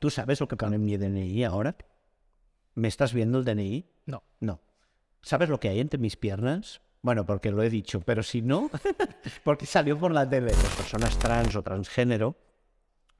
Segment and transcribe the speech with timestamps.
[0.00, 1.76] ¿Tú sabes lo que pone en mi DNI ahora?
[2.74, 3.86] ¿Me estás viendo el DNI?
[4.06, 4.24] No.
[4.40, 4.62] No.
[5.20, 6.80] ¿Sabes lo que hay entre mis piernas?
[7.02, 8.70] Bueno, porque lo he dicho, pero si no,
[9.44, 10.52] porque salió por la tele.
[10.52, 12.34] Las personas trans o transgénero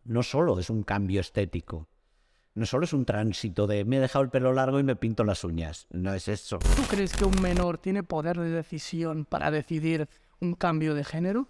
[0.04, 1.86] no solo es un cambio estético,
[2.54, 5.22] no solo es un tránsito de me he dejado el pelo largo y me pinto
[5.22, 5.86] las uñas.
[5.90, 6.58] No es eso.
[6.60, 10.08] ¿Tú crees que un menor tiene poder de decisión para decidir
[10.40, 11.46] un cambio de género?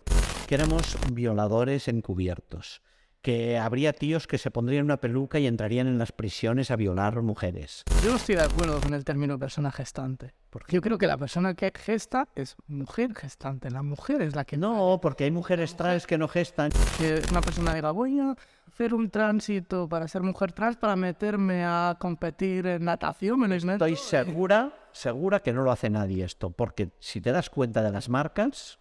[0.48, 2.82] Que éramos violadores encubiertos.
[3.22, 7.20] Que habría tíos que se pondrían una peluca y entrarían en las prisiones a violar
[7.20, 7.84] mujeres.
[8.02, 10.32] Yo no estoy de acuerdo con el término persona gestante.
[10.48, 13.70] Porque yo creo que la persona que gesta es mujer gestante.
[13.70, 16.70] La mujer es la que No, porque hay mujeres trans que no gestan.
[16.96, 18.34] que una persona diga voy a
[18.66, 23.54] hacer un tránsito para ser mujer trans para meterme a competir en natación, me lo
[23.54, 23.84] invento.
[23.84, 27.92] Estoy segura, segura que no lo hace nadie esto, porque si te das cuenta de
[27.92, 28.78] las marcas,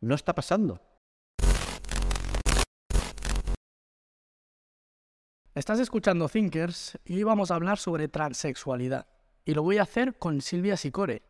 [0.00, 0.82] no está pasando.
[5.58, 9.08] Estás escuchando Thinkers y hoy vamos a hablar sobre transexualidad.
[9.44, 11.22] Y lo voy a hacer con Silvia Sicore.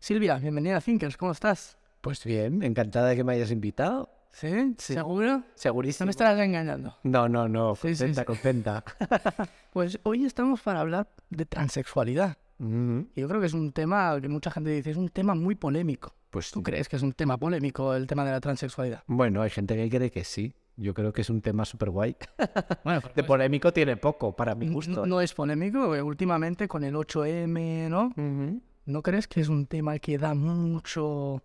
[0.00, 1.78] Silvia, bienvenida a Thinkers, ¿cómo estás?
[2.00, 4.10] Pues bien, encantada de que me hayas invitado.
[4.32, 4.74] ¿Sí?
[4.78, 5.38] ¿Seguro?
[5.38, 6.06] No Segurísimo.
[6.06, 6.96] me estarás engañando.
[7.04, 8.26] No, no, no, Sí, sí, contenta, sí.
[8.26, 8.84] contenta.
[9.72, 12.38] Pues hoy estamos para hablar de transexualidad.
[12.58, 15.54] Y yo creo que es un tema que mucha gente dice, es un tema muy
[15.54, 16.12] polémico.
[16.30, 19.04] Pues ¿Tú crees que es un tema polémico el tema de la transexualidad?
[19.06, 20.54] Bueno, hay gente que cree que sí.
[20.76, 22.16] Yo creo que es un tema súper guay.
[22.84, 25.04] Bueno, De polémico tiene poco, para mi gusto.
[25.06, 28.06] no es polémico, porque últimamente con el 8M, ¿no?
[28.16, 28.62] Ujú.
[28.86, 31.42] ¿No crees que es un tema que da mucho...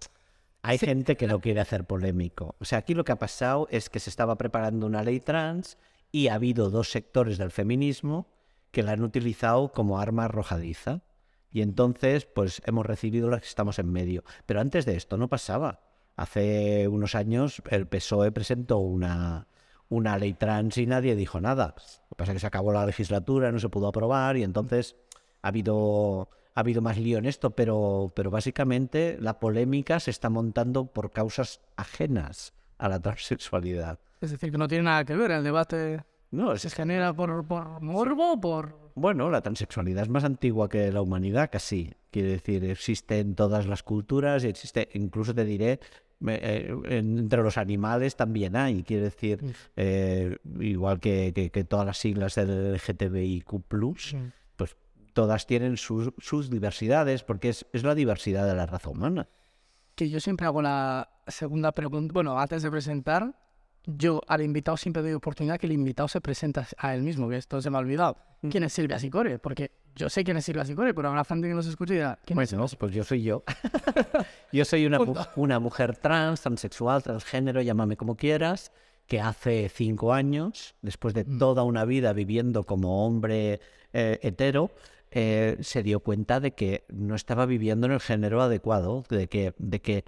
[0.62, 2.56] Hay gente que no quiere hacer polémico.
[2.60, 5.78] O sea, aquí lo que ha pasado es que se estaba preparando una ley trans
[6.12, 8.28] y ha habido dos sectores del feminismo
[8.72, 11.02] que la han utilizado como arma arrojadiza.
[11.52, 14.24] Y entonces, pues hemos recibido las que estamos en medio.
[14.46, 15.82] Pero antes de esto no pasaba.
[16.16, 19.48] Hace unos años el PSOE presentó una,
[19.90, 21.76] una ley trans y nadie dijo nada.
[21.76, 24.96] Lo que pasa es que se acabó la legislatura, no se pudo aprobar y entonces
[25.42, 30.30] ha habido, ha habido más lío en esto, pero, pero básicamente la polémica se está
[30.30, 34.00] montando por causas ajenas a la transexualidad.
[34.22, 36.04] Es decir, que no tiene nada que ver el debate...
[36.32, 38.86] No, es, ¿Se genera por, por morbo por...?
[38.96, 41.94] Bueno, la transexualidad es más antigua que la humanidad, casi.
[42.12, 45.80] Quiere decir, existe en todas las culturas y existe, incluso te diré,
[46.28, 48.84] eh, en- entre los animales también hay.
[48.84, 49.40] Quiere decir,
[49.76, 53.64] eh, igual que, que- que todas las siglas del LGTBIQ,
[54.56, 54.76] pues
[55.14, 59.28] todas tienen sus, sus diversidades, porque es, es la diversidad de la raza humana.
[59.96, 62.12] Que yo siempre hago la segunda pregunta.
[62.14, 63.34] Bueno, antes de presentar,
[63.86, 67.38] yo al invitado siempre doy oportunidad que el invitado se presenta a él mismo, que
[67.38, 68.18] esto se me ha olvidado.
[68.50, 69.40] ¿Quién es Silvia Sicore?
[69.40, 72.20] Porque yo sé quién es Silvia Sicore, pero habrá gente que nos escuche y dirá,
[72.26, 72.52] ¿quién es?
[72.52, 73.44] Bueno, pues yo soy yo.
[74.52, 75.00] yo soy una,
[75.36, 78.72] una mujer trans, transexual, transgénero, llámame como quieras,
[79.08, 83.60] que hace cinco años, después de toda una vida viviendo como hombre
[83.94, 84.72] eh, hetero,
[85.12, 89.54] eh, se dio cuenta de que no estaba viviendo en el género adecuado, de que,
[89.58, 90.06] de que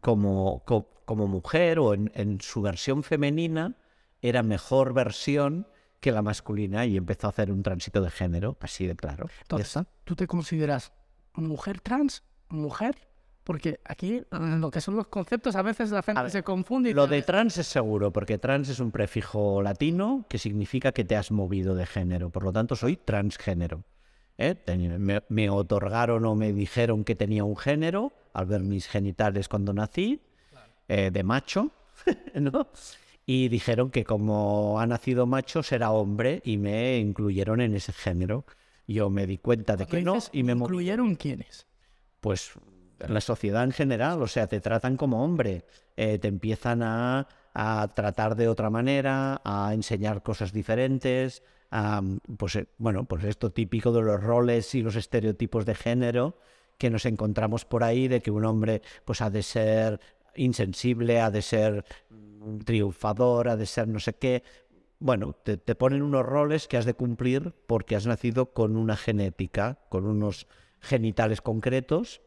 [0.00, 3.74] como, co- como mujer o en, en su versión femenina
[4.22, 5.66] era mejor versión
[6.00, 9.28] que la masculina y empezó a hacer un tránsito de género, así de claro.
[9.42, 9.84] Entonces.
[10.04, 10.92] ¿tú te consideras
[11.34, 12.22] mujer trans?
[12.48, 13.08] ¿Mujer?
[13.44, 16.90] Porque aquí lo que son los conceptos a veces la gente ver, se confunde.
[16.90, 21.04] y Lo de trans es seguro, porque trans es un prefijo latino que significa que
[21.04, 22.28] te has movido de género.
[22.28, 23.84] Por lo tanto, soy transgénero.
[24.36, 24.54] ¿eh?
[24.98, 29.72] Me, me otorgaron o me dijeron que tenía un género al ver mis genitales cuando
[29.72, 30.20] nací,
[30.86, 31.70] eh, de macho,
[32.34, 32.68] ¿no?
[33.30, 38.46] Y dijeron que como ha nacido macho será hombre y me incluyeron en ese género.
[38.86, 41.66] Yo me di cuenta de que no y me ¿Incluyeron quiénes?
[42.20, 42.52] pues
[43.06, 45.66] la sociedad en general, o sea, te tratan como hombre,
[45.98, 52.00] eh, te empiezan a, a tratar de otra manera, a enseñar cosas diferentes, a,
[52.38, 56.38] pues eh, bueno, pues esto típico de los roles y los estereotipos de género
[56.78, 60.00] que nos encontramos por ahí, de que un hombre pues ha de ser
[60.34, 61.84] insensible, ha de ser
[62.64, 64.42] triunfador, ha de ser no sé qué.
[65.00, 69.78] Bueno, te, ponen unos roles que has de cumplir porque has nacido con una genética,
[69.88, 70.46] con unos
[70.80, 72.20] genitales concretos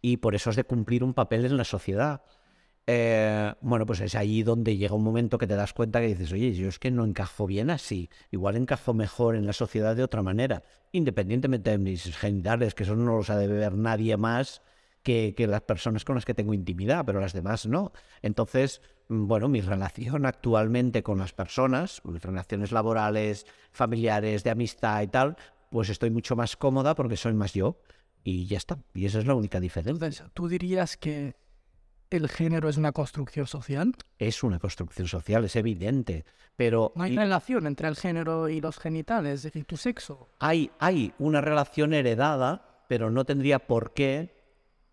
[0.00, 2.22] y por eso has de cumplir un papel en la sociedad.
[2.86, 6.32] Eh, bueno, pues es ahí donde llega un momento que te das cuenta que dices,
[6.32, 10.02] oye, yo es que no encajo bien así, igual encajo mejor en la sociedad de
[10.02, 14.60] otra manera, independientemente de mis genitales, que eso no los ha de ver nadie más
[15.04, 17.92] que, que las personas con las que tengo intimidad, pero las demás no.
[18.22, 25.02] Entonces, mm, bueno, mi relación actualmente con las personas, mis relaciones laborales, familiares, de amistad
[25.02, 25.36] y tal,
[25.70, 27.78] pues estoy mucho más cómoda porque soy más yo
[28.24, 28.78] y ya está.
[28.94, 29.92] Y esa es la única diferencia.
[29.92, 31.36] Entonces, ¿tú dirías que
[32.10, 33.94] el género es una construcción social?
[34.18, 36.24] Es una construcción social, es evidente.
[36.56, 40.30] Pero no hay relación entre el género y los genitales, es decir, tu sexo.
[40.38, 44.33] Hay, hay una relación heredada, pero no tendría por qué.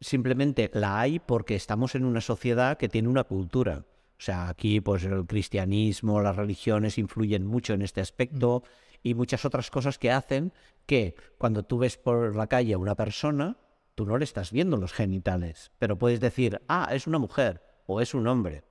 [0.01, 3.86] Simplemente la hay porque estamos en una sociedad que tiene una cultura.
[3.86, 8.63] O sea, aquí pues el cristianismo, las religiones influyen mucho en este aspecto
[9.03, 10.53] y muchas otras cosas que hacen
[10.88, 13.57] que cuando tú ves por la calle a una persona,
[13.94, 18.01] tú no le estás viendo los genitales, pero puedes decir, ah, es una mujer o
[18.01, 18.63] es un hombre.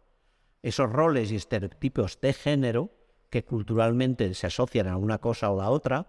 [0.63, 2.91] Esos roles y estereotipos de género
[3.31, 6.09] que culturalmente se asocian a una cosa o la otra,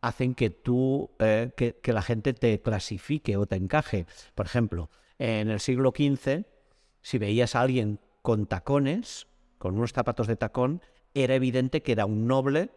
[0.00, 4.06] hacen que tú, eh, que, que, la gente te clasifique o te encaje.
[4.34, 6.44] Por ejemplo, en el siglo XV,
[7.02, 9.26] si veías a alguien con tacones,
[9.58, 10.82] con unos zapatos de tacón,
[11.14, 12.70] era evidente que era un noble,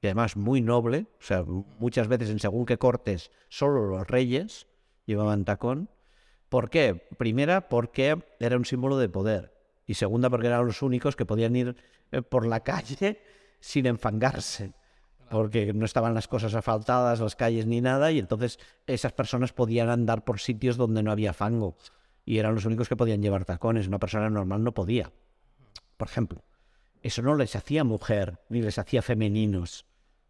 [0.00, 4.66] y además muy noble, o sea, muchas veces en según qué cortes, solo los reyes
[5.04, 5.90] llevaban tacón.
[6.48, 7.06] ¿Por qué?
[7.18, 9.52] Primera, porque era un símbolo de poder.
[9.86, 11.76] Y segunda, porque eran los únicos que podían ir
[12.12, 13.20] eh, por la calle
[13.60, 14.72] sin enfangarse.
[15.30, 19.88] Porque no estaban las cosas asfaltadas, las calles ni nada, y entonces esas personas podían
[19.88, 21.76] andar por sitios donde no había fango.
[22.24, 23.86] Y eran los únicos que podían llevar tacones.
[23.86, 25.12] Una persona normal no podía.
[25.96, 26.42] Por ejemplo,
[27.02, 29.86] eso no les hacía mujer, ni les hacía femeninos,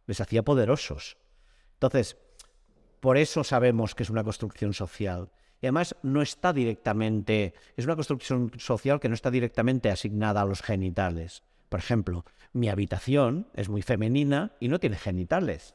[0.06, 1.16] les hacía poderosos.
[1.74, 2.18] Entonces,
[3.00, 5.30] por eso sabemos que es una construcción social.
[5.62, 10.46] Y además no está directamente, es una construcción social que no está directamente asignada a
[10.46, 11.42] los genitales.
[11.70, 15.74] Por ejemplo, mi habitación es muy femenina y no tiene genitales.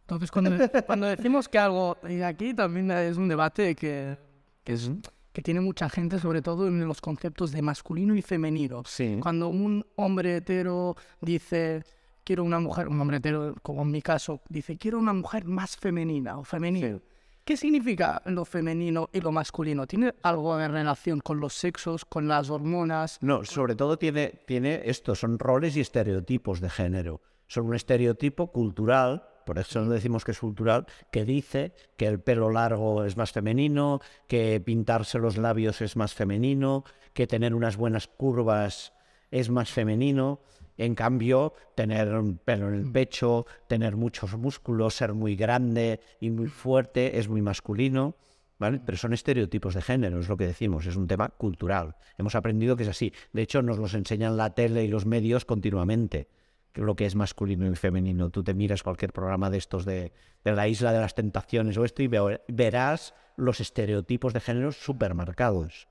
[0.00, 0.50] Entonces, cuando,
[0.86, 4.16] cuando decimos que algo, y aquí también es un debate que,
[4.64, 4.90] que, es,
[5.34, 8.82] que tiene mucha gente, sobre todo en los conceptos de masculino y femenino.
[8.86, 9.18] Sí.
[9.20, 11.84] Cuando un hombre hetero dice,
[12.24, 15.76] quiero una mujer, un hombre hetero, como en mi caso, dice, quiero una mujer más
[15.76, 17.02] femenina o femenino.
[17.48, 19.86] ¿Qué significa lo femenino y lo masculino?
[19.86, 23.16] ¿Tiene algo en relación con los sexos, con las hormonas?
[23.22, 27.22] No, sobre todo tiene, tiene esto, son roles y estereotipos de género.
[27.46, 32.20] Son un estereotipo cultural, por eso no decimos que es cultural, que dice que el
[32.20, 36.84] pelo largo es más femenino, que pintarse los labios es más femenino,
[37.14, 38.92] que tener unas buenas curvas
[39.30, 40.40] es más femenino.
[40.78, 46.30] En cambio, tener un pelo en el pecho, tener muchos músculos, ser muy grande y
[46.30, 48.14] muy fuerte es muy masculino.
[48.60, 48.80] ¿Vale?
[48.84, 51.94] Pero son estereotipos de género, es lo que decimos, es un tema cultural.
[52.16, 53.12] Hemos aprendido que es así.
[53.32, 56.28] De hecho, nos los enseñan la tele y los medios continuamente,
[56.72, 58.30] que lo que es masculino y femenino.
[58.30, 61.84] Tú te miras cualquier programa de estos de, de la isla de las tentaciones o
[61.84, 65.86] esto y verás los estereotipos de género supermarcados.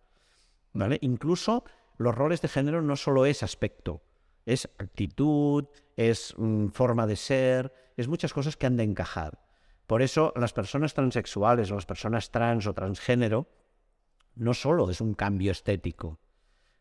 [0.73, 0.97] ¿Vale?
[0.99, 1.63] Incluso
[1.97, 4.01] los roles de género no solo es aspecto,
[4.47, 5.65] es actitud,
[5.97, 9.39] es mm, forma de ser, es muchas cosas que han de encajar.
[9.85, 13.49] Por eso las personas transexuales las personas trans o transgénero
[14.35, 16.19] no solo es un cambio estético,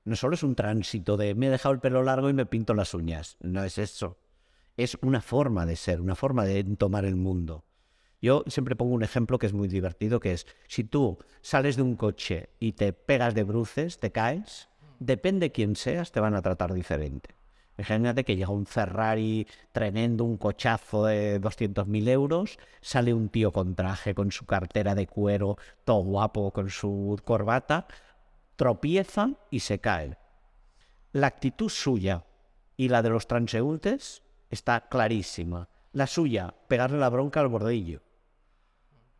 [0.04, 2.72] no solo es un tránsito de me he dejado el pelo largo y me pinto
[2.72, 4.18] las uñas, no es eso.
[4.76, 7.64] Es una forma de ser, una forma de tomar el mundo.
[8.22, 11.82] Yo siempre pongo un ejemplo que es muy divertido, que es si tú sales de
[11.82, 14.68] un coche y te pegas de bruces, te caes,
[15.00, 17.34] depende quién seas, te van a tratar diferente.
[17.78, 23.74] Imagínate que llega un Ferrari tremendo, un cochazo de 200.000 euros, sale un tío con
[23.74, 27.86] traje, con su cartera de cuero, todo guapo, con su corbata,
[28.56, 30.16] tropieza y se cae.
[31.12, 32.24] La actitud suya
[32.76, 35.68] y la de los transeúntes está clarísima.
[35.92, 38.02] La suya, pegarle la bronca al bordillo.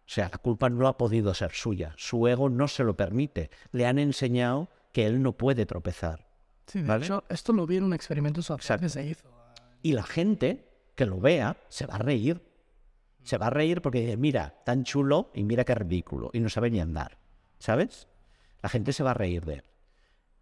[0.07, 1.92] O sea, la culpa no ha podido ser suya.
[1.97, 3.50] Su ego no se lo permite.
[3.73, 6.25] Le han enseñado que él no puede tropezar.
[6.66, 9.28] Sí, de hecho, esto lo vi en un experimento social que se hizo.
[9.82, 12.42] Y la gente que lo vea se va a reír.
[13.23, 16.30] Se va a reír porque dice, mira, tan chulo y mira qué ridículo.
[16.32, 17.18] Y no sabe ni andar.
[17.58, 18.08] ¿Sabes?
[18.62, 19.64] La gente se va a reír de él.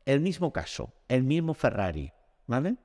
[0.07, 2.13] El mismo caso, el mismo Ferrari,
[2.47, 2.77] ¿vale?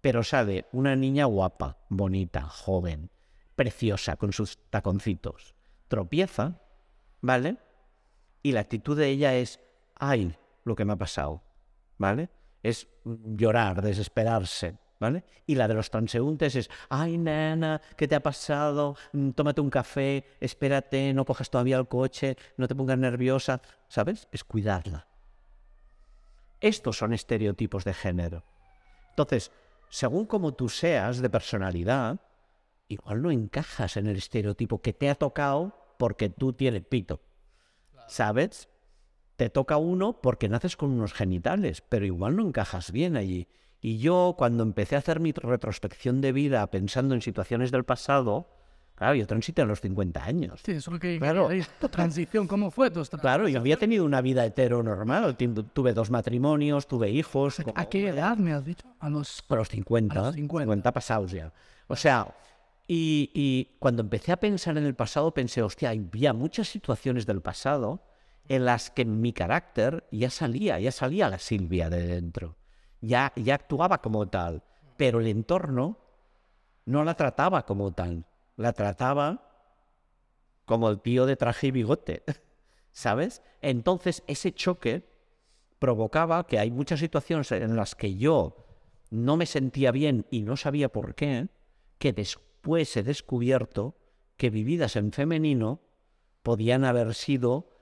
[0.00, 3.10] Pero sale una niña guapa, bonita, joven,
[3.54, 5.54] preciosa, con sus taconcitos.
[5.88, 6.60] Tropieza,
[7.20, 7.58] ¿vale?
[8.42, 9.60] Y la actitud de ella es,
[9.94, 11.42] ay, lo que me ha pasado,
[11.98, 12.28] ¿vale?
[12.64, 15.22] Es llorar, desesperarse, ¿vale?
[15.46, 18.96] Y la de los transeúntes es, ay, nena, ¿qué te ha pasado?
[19.12, 24.28] Mm, tómate un café, espérate, no cojas todavía el coche, no te pongas nerviosa, ¿sabes?
[24.32, 25.06] Es cuidarla.
[26.58, 28.44] Estos son estereotipos de género.
[29.10, 29.52] Entonces,
[29.90, 32.18] según como tú seas de personalidad,
[32.88, 37.20] igual no encajas en el estereotipo que te ha tocado porque tú tienes pito.
[38.08, 38.70] ¿Sabes?
[39.36, 43.48] Te toca uno porque naces con unos genitales, pero igual no encajas bien allí.
[43.80, 48.48] Y yo, cuando empecé a hacer mi retrospección de vida pensando en situaciones del pasado,
[48.96, 50.60] Claro, yo transité a los 50 años.
[50.64, 51.48] Sí, eso es lo que Claro.
[51.80, 55.36] Tu transición, ¿cómo fue tu Claro, yo había tenido una vida hetero normal.
[55.36, 57.56] tu- Tuve dos matrimonios, tuve hijos.
[57.56, 58.86] como- ¿A qué edad me has dicho?
[59.00, 59.42] A los...
[59.48, 60.16] A los 50.
[60.20, 60.92] A los 50.
[60.92, 61.52] pasados ya.
[61.88, 62.36] O sea,
[62.86, 67.40] y, y cuando empecé a pensar en el pasado, pensé, hostia, había muchas situaciones del
[67.42, 68.00] pasado
[68.48, 72.56] en las que mi carácter ya salía, ya salía la Silvia de dentro.
[73.00, 74.62] Ya, ya actuaba como tal.
[74.96, 75.98] Pero el entorno
[76.84, 78.26] no la trataba como tal.
[78.56, 79.50] La trataba
[80.64, 82.22] como el tío de traje y bigote.
[82.92, 83.42] ¿Sabes?
[83.60, 85.08] Entonces, ese choque
[85.78, 88.64] provocaba que hay muchas situaciones en las que yo
[89.10, 91.48] no me sentía bien y no sabía por qué,
[91.98, 93.96] que después he descubierto
[94.36, 95.80] que vividas en femenino
[96.42, 97.73] podían haber sido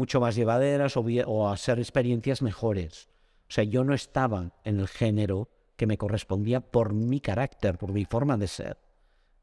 [0.00, 3.08] mucho más llevaderas o, o a ser experiencias mejores.
[3.48, 7.92] O sea, yo no estaba en el género que me correspondía por mi carácter, por
[7.92, 8.78] mi forma de ser.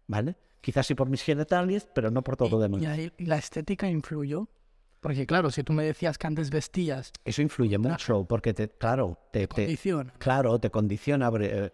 [0.08, 0.36] ¿Vale?
[0.62, 2.82] Quizás sí por mis genitales, pero no por todo lo demás.
[2.82, 4.48] Y ahí la estética influyó.
[5.00, 9.20] Porque claro, si tú me decías que antes vestías Eso influye mucho, porque te, claro,
[9.32, 11.30] te, te- condición, Claro, te condiciona.
[11.40, 11.72] eh,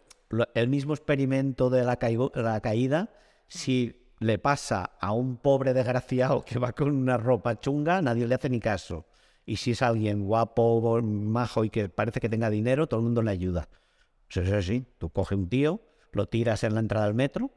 [0.55, 3.13] El mismo experimento de la, caigo- la caída,
[3.47, 8.35] si le pasa a un pobre desgraciado que va con una ropa chunga, nadie le
[8.35, 9.05] hace ni caso.
[9.45, 13.21] Y si es alguien guapo, majo y que parece que tenga dinero, todo el mundo
[13.21, 13.67] le ayuda.
[14.29, 14.85] Eso es así.
[14.97, 17.51] Tú coges un tío, lo tiras en la entrada del metro,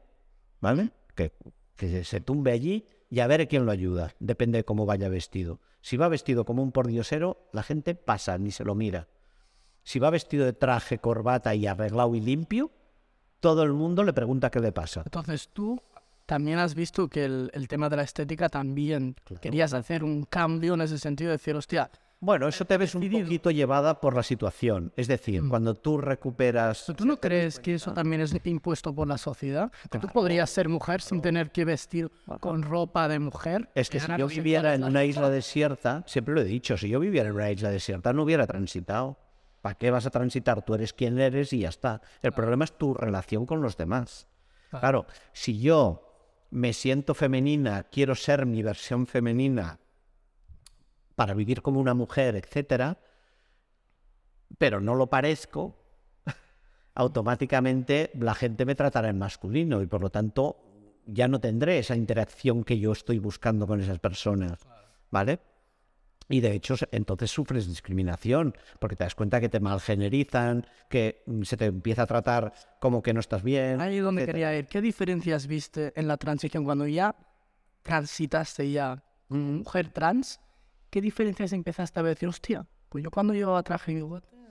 [0.59, 0.91] ¿vale?
[1.15, 1.31] Que,
[1.75, 4.13] que se tumbe allí y a ver quién lo ayuda.
[4.19, 5.61] Depende de cómo vaya vestido.
[5.81, 9.07] Si va vestido como un pordiosero, la gente pasa, ni se lo mira.
[9.83, 12.71] Si va vestido de traje, corbata y arreglado y limpio,
[13.39, 15.03] todo el mundo le pregunta qué le pasa.
[15.05, 15.81] Entonces tú
[16.27, 20.75] también has visto que el, el tema de la estética también querías hacer un cambio
[20.75, 24.91] en ese sentido, decir, hostia, Bueno, eso te ves un poquito llevada por la situación.
[24.95, 26.91] Es decir, cuando tú recuperas...
[26.97, 29.71] ¿tú no crees que eso también es impuesto por la sociedad?
[29.89, 33.69] Que tú podrías ser mujer sin tener que vestir con ropa de mujer.
[33.73, 36.99] Es que si yo viviera en una isla desierta, siempre lo he dicho, si yo
[36.99, 39.17] viviera en una isla desierta no hubiera transitado.
[39.61, 40.63] ¿Para qué vas a transitar?
[40.63, 42.01] Tú eres quien eres y ya está.
[42.21, 44.27] El problema es tu relación con los demás.
[44.69, 46.06] Claro, si yo
[46.49, 49.79] me siento femenina, quiero ser mi versión femenina
[51.15, 52.99] para vivir como una mujer, etcétera,
[54.57, 55.75] pero no lo parezco,
[56.95, 60.57] automáticamente la gente me tratará en masculino y por lo tanto
[61.05, 64.67] ya no tendré esa interacción que yo estoy buscando con esas personas,
[65.09, 65.39] ¿vale?
[66.29, 71.43] Y de hecho, entonces sufres discriminación, porque te das cuenta que te malgenerizan, que mm,
[71.43, 73.79] se te empieza a tratar como que no estás bien.
[73.79, 74.49] Ahí es donde etcétera.
[74.49, 74.67] quería ir.
[74.67, 77.15] ¿Qué diferencias viste en la transición cuando ya
[77.83, 80.39] transitaste ya mujer trans?
[80.89, 82.15] ¿Qué diferencias empezaste a ver?
[82.15, 84.03] Decir, hostia, pues yo cuando llevaba traje y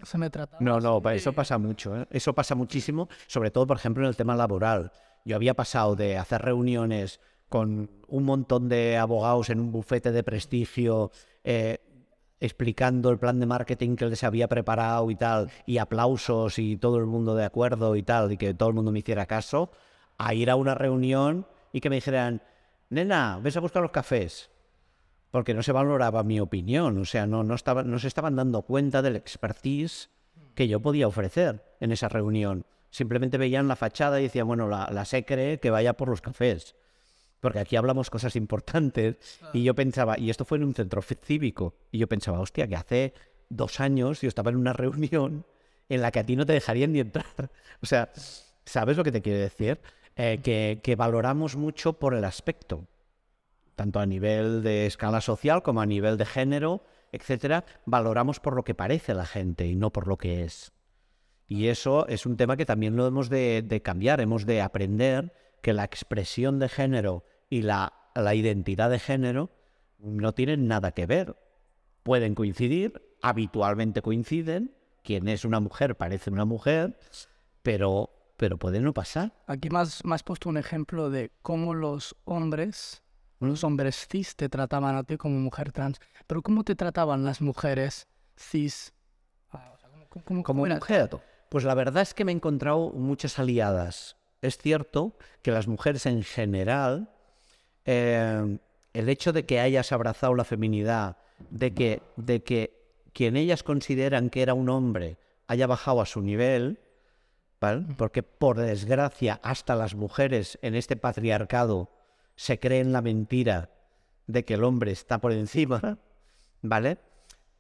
[0.02, 0.62] se me trataba.
[0.62, 2.00] No, no, así eso pasa mucho.
[2.00, 2.06] ¿eh?
[2.11, 4.92] Eso pasa muchísimo, sobre todo, por ejemplo, en el tema laboral.
[5.25, 10.23] Yo había pasado de hacer reuniones con un montón de abogados en un bufete de
[10.23, 11.11] prestigio,
[11.47, 11.79] eh,
[12.41, 16.99] explicando el plan de marketing que les había preparado y tal, y aplausos y todo
[16.99, 19.71] el mundo de acuerdo y tal, y que todo el mundo me hiciera caso,
[20.19, 22.43] a ir a una reunión y que me dijeran,
[22.91, 24.50] nena, ves a buscar los cafés
[25.31, 28.62] porque no se valoraba mi opinión, o sea, no, no, estaba, no se estaban dando
[28.62, 30.09] cuenta del expertise
[30.55, 32.65] que yo podía ofrecer en esa reunión.
[32.91, 36.75] Simplemente veían la fachada y decían, bueno, la, la secre que vaya por los cafés,
[37.47, 39.19] porque aquí hablamos cosas importantes.
[39.53, 42.75] Y yo pensaba, y esto fue en un centro cívico, y yo pensaba, hostia, que
[42.75, 43.15] hace
[43.49, 45.47] dos años yo estaba en una reunión
[45.88, 47.25] en la que a ti no te dejarían ni entrar.
[47.81, 48.11] O sea,
[48.65, 49.79] ¿sabes lo que te quiero decir?
[50.17, 52.88] Eh, que, que valoramos mucho por el aspecto
[53.76, 58.65] tanto a nivel de escala social como a nivel de género, etcétera, valoramos por lo
[58.65, 60.73] que parece la gente y no por lo que es.
[61.47, 65.33] Y eso es un tema que también lo hemos de, de cambiar, hemos de aprender
[65.67, 69.50] que la expresión de género y la, la identidad de género
[69.99, 71.37] no tienen nada que ver.
[72.03, 76.99] Pueden coincidir, habitualmente coinciden, quien es una mujer parece una mujer,
[77.62, 79.33] pero, pero puede no pasar.
[79.47, 83.03] Aquí más, más puesto un ejemplo de cómo los hombres,
[83.41, 87.41] los hombres cis te trataban a ti como mujer trans, pero cómo te trataban las
[87.41, 88.93] mujeres cis.
[89.50, 91.11] Ah, ¿cómo- cómo- como cómo mujer.
[91.49, 94.17] Pues la verdad es que me he encontrado muchas aliadas.
[94.43, 97.11] Es cierto que las mujeres en general,
[97.87, 98.59] eh,
[98.93, 101.16] el hecho de que hayas abrazado la feminidad,
[101.50, 102.76] de que, de que
[103.12, 106.81] quien ellas consideran que era un hombre haya bajado a su nivel,
[107.61, 107.87] ¿vale?
[107.97, 111.90] porque por desgracia hasta las mujeres en este patriarcado
[112.35, 113.71] se creen la mentira
[114.26, 115.99] de que el hombre está por encima,
[116.62, 116.99] ¿vale?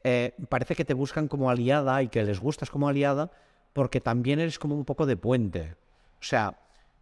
[0.04, 3.30] Eh, parece que te buscan como aliada y que les gustas como aliada
[3.72, 5.76] porque también eres como un poco de puente.
[6.20, 6.58] O sea,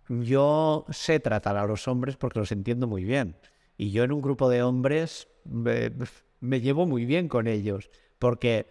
[0.09, 3.37] yo sé tratar a los hombres porque los entiendo muy bien.
[3.77, 5.91] Y yo en un grupo de hombres me,
[6.41, 8.69] me llevo muy bien con ellos, porque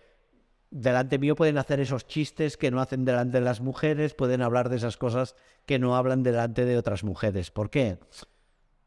[0.74, 4.70] delante mío pueden hacer esos chistes que no hacen delante de las mujeres, pueden hablar
[4.70, 5.36] de esas cosas
[5.66, 7.52] que no hablan delante de otras mujeres.
[7.52, 8.00] ¿Por qué?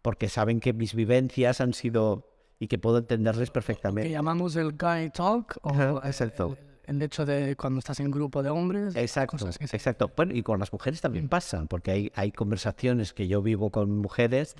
[0.03, 4.11] Porque saben que mis vivencias han sido y que puedo entenderles perfectamente.
[4.11, 6.57] llamamos el guy talk o Ajá, eh, exacto.
[6.87, 8.97] El hecho de cuando estás en grupo de hombres.
[8.97, 10.11] Exacto, cosas que exacto.
[10.17, 13.99] Bueno, y con las mujeres también pasa, porque hay, hay conversaciones que yo vivo con
[13.99, 14.57] mujeres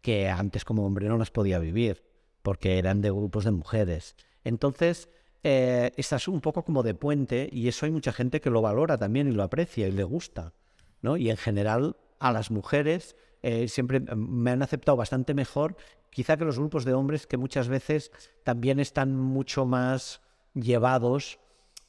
[0.00, 2.04] que antes como hombre no las podía vivir,
[2.42, 4.16] porque eran de grupos de mujeres.
[4.44, 5.08] Entonces,
[5.42, 8.98] eh, estás un poco como de puente y eso hay mucha gente que lo valora
[8.98, 10.52] también y lo aprecia y le gusta,
[11.00, 11.16] ¿no?
[11.16, 15.76] Y en general a las mujeres eh, siempre me han aceptado bastante mejor,
[16.10, 18.12] quizá que los grupos de hombres que muchas veces
[18.44, 20.20] también están mucho más
[20.54, 21.38] llevados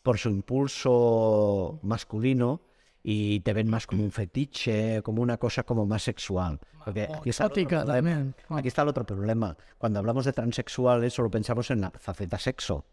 [0.03, 2.61] por su impulso masculino
[3.03, 6.59] y te ven más como un fetiche, como una cosa como más sexual.
[6.83, 8.33] Porque aquí está problema.
[8.49, 9.57] Aquí está el otro problema.
[9.77, 12.85] Cuando hablamos de transexuales solo pensamos en la faceta sexo.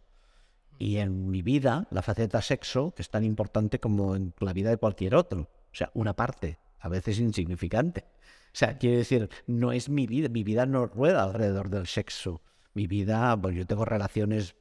[0.79, 4.71] Y en mi vida, la faceta sexo, que es tan importante como en la vida
[4.71, 5.41] de cualquier otro.
[5.41, 8.05] O sea, una parte, a veces insignificante.
[8.49, 12.43] O sea, quiere decir, no es mi vida, mi vida no rueda alrededor del sexo.
[12.75, 14.55] Mi vida, pues yo tengo relaciones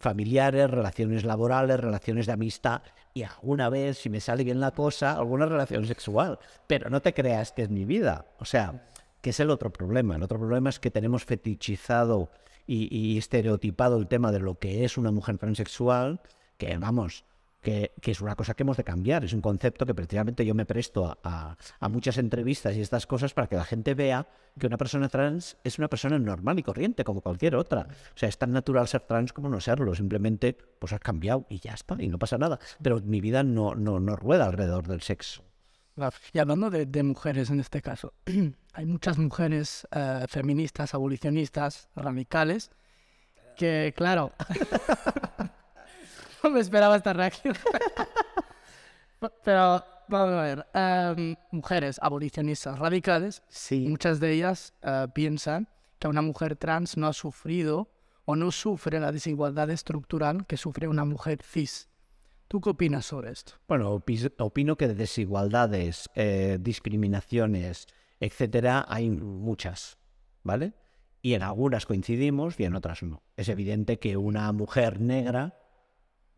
[0.00, 5.12] familiares, relaciones laborales, relaciones de amistad y alguna vez, si me sale bien la cosa,
[5.12, 6.38] alguna relación sexual.
[6.66, 8.24] Pero no te creas que es mi vida.
[8.38, 8.88] O sea,
[9.20, 10.16] que es el otro problema.
[10.16, 12.30] El otro problema es que tenemos fetichizado
[12.66, 16.20] y, y estereotipado el tema de lo que es una mujer transexual,
[16.56, 17.24] que vamos,
[17.60, 19.24] que, que es una cosa que hemos de cambiar.
[19.24, 23.06] Es un concepto que precisamente yo me presto a, a- a muchas entrevistas y estas
[23.06, 24.26] cosas para que la gente vea
[24.58, 27.86] que una persona trans es una persona normal y corriente como cualquier otra.
[28.14, 29.94] O sea, es tan natural ser trans como no serlo.
[29.94, 32.58] Simplemente, pues has cambiado y ya está, y no pasa nada.
[32.82, 35.44] Pero mi vida no, no, no rueda alrededor del sexo.
[36.32, 38.14] Y hablando de, de mujeres en este caso,
[38.72, 42.70] hay muchas mujeres eh, feministas, abolicionistas, radicales,
[43.56, 44.32] que, claro,
[46.42, 47.54] no me esperaba esta reacción.
[49.44, 53.86] Pero, vamos a ver, em, mujeres abolicionistas radicales, Sí.
[53.88, 55.68] muchas de ellas eh, piensan
[55.98, 57.90] que una mujer trans no ha sufrido
[58.24, 61.88] o no sufre la desigualdad estructural que sufre una mujer cis.
[62.48, 63.52] ¿Tú qué opinas sobre esto?
[63.68, 67.86] Bueno, opi- opino que de desigualdades, eh, discriminaciones,
[68.18, 69.98] etcétera, hay muchas,
[70.42, 70.72] ¿vale?
[71.22, 73.22] Y en algunas coincidimos y en otras no.
[73.36, 75.59] Es evidente que una mujer negra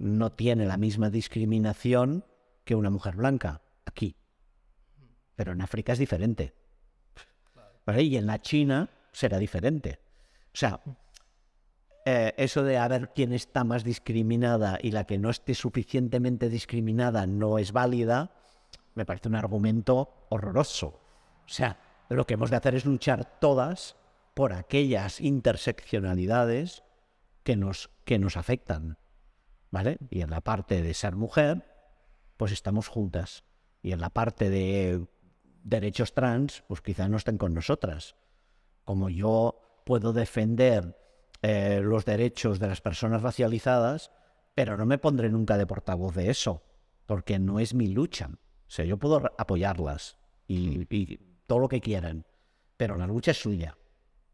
[0.02, 2.24] no tiene la misma discriminación
[2.64, 4.16] que una mujer blanca aquí.
[5.36, 6.54] Pero en África es diferente.
[7.86, 10.00] Y en la China será diferente.
[10.46, 10.80] O sea,
[12.04, 16.48] eh, eso de a ver quién está más discriminada y la que no esté suficientemente
[16.48, 18.32] discriminada no es válida,
[18.94, 21.00] me parece un argumento horroroso.
[21.46, 23.96] O sea, lo que hemos de hacer es luchar todas
[24.34, 26.82] por aquellas interseccionalidades
[27.44, 28.98] que nos, que nos afectan.
[29.72, 29.98] ¿Vale?
[30.10, 31.64] Y en la parte de ser mujer,
[32.36, 33.42] pues estamos juntas.
[33.82, 35.08] Y en la parte de
[35.64, 38.14] derechos trans, pues quizás no estén con nosotras.
[38.84, 40.96] Como yo puedo defender
[41.40, 44.12] eh, los derechos de las personas racializadas,
[44.54, 46.62] pero no me pondré nunca de portavoz de eso,
[47.06, 48.28] porque no es mi lucha.
[48.28, 52.26] O sea, yo puedo apoyarlas y, y todo lo que quieran,
[52.76, 53.78] pero la lucha es suya.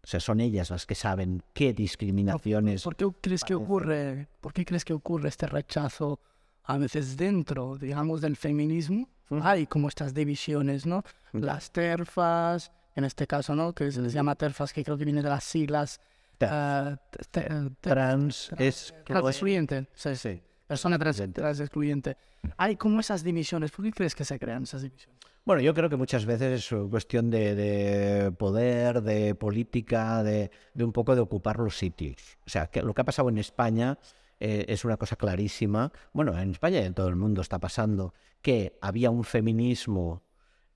[0.03, 2.83] O sea, son ellas las que saben qué discriminaciones.
[2.83, 6.19] ¿Por qué crees que ocurre, por qué crees que ocurre este rechazo
[6.65, 9.09] a veces dentro, digamos, del feminismo?
[9.43, 11.05] Hay como estas divisiones, ¿no?
[11.33, 13.75] Las terfas, en este caso, ¿no?
[13.75, 16.01] Que se les llama terfas, que creo que viene de las siglas.
[16.41, 18.95] Eh, te- te- Trans es...
[19.07, 19.87] excluyente.
[19.95, 20.43] sí, Sí.
[20.67, 22.17] Persona trans excluyente.
[22.59, 23.71] Hay como esas divisiones.
[23.71, 25.19] ¿Por qué crees que se crean esas divisiones?
[25.49, 30.51] Bueno, yo creo que muchas veces es uh, cuestión de, de poder, de política, de,
[30.75, 32.37] de un poco de ocupar los sitios.
[32.47, 33.99] O sea, que lo que ha pasado en España
[34.41, 35.91] eh, es una cosa clarísima.
[36.13, 40.23] Bueno, en España y en todo el mundo está pasando que había un feminismo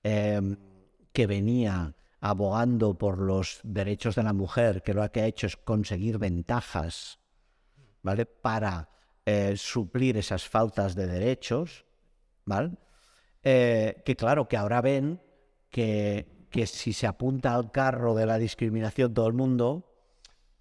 [0.01, 0.57] em,
[1.11, 5.55] que venía abogando por los derechos de la mujer, que lo que ha hecho es
[5.55, 7.19] conseguir ventajas,
[8.01, 8.25] ¿vale?
[8.25, 8.89] Para
[9.23, 11.85] eh, suplir esas faltas de derechos,
[12.43, 12.71] ¿vale?
[13.43, 15.21] Eh, que claro, que ahora ven
[15.69, 19.93] que, que si se apunta al carro de la discriminación todo el mundo,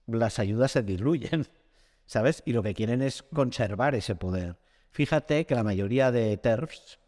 [0.06, 1.46] las ayudas se diluyen,
[2.06, 2.42] ¿sabes?
[2.46, 4.58] Y lo que quieren es conservar ese poder.
[4.90, 6.98] Fíjate que la mayoría de TERFs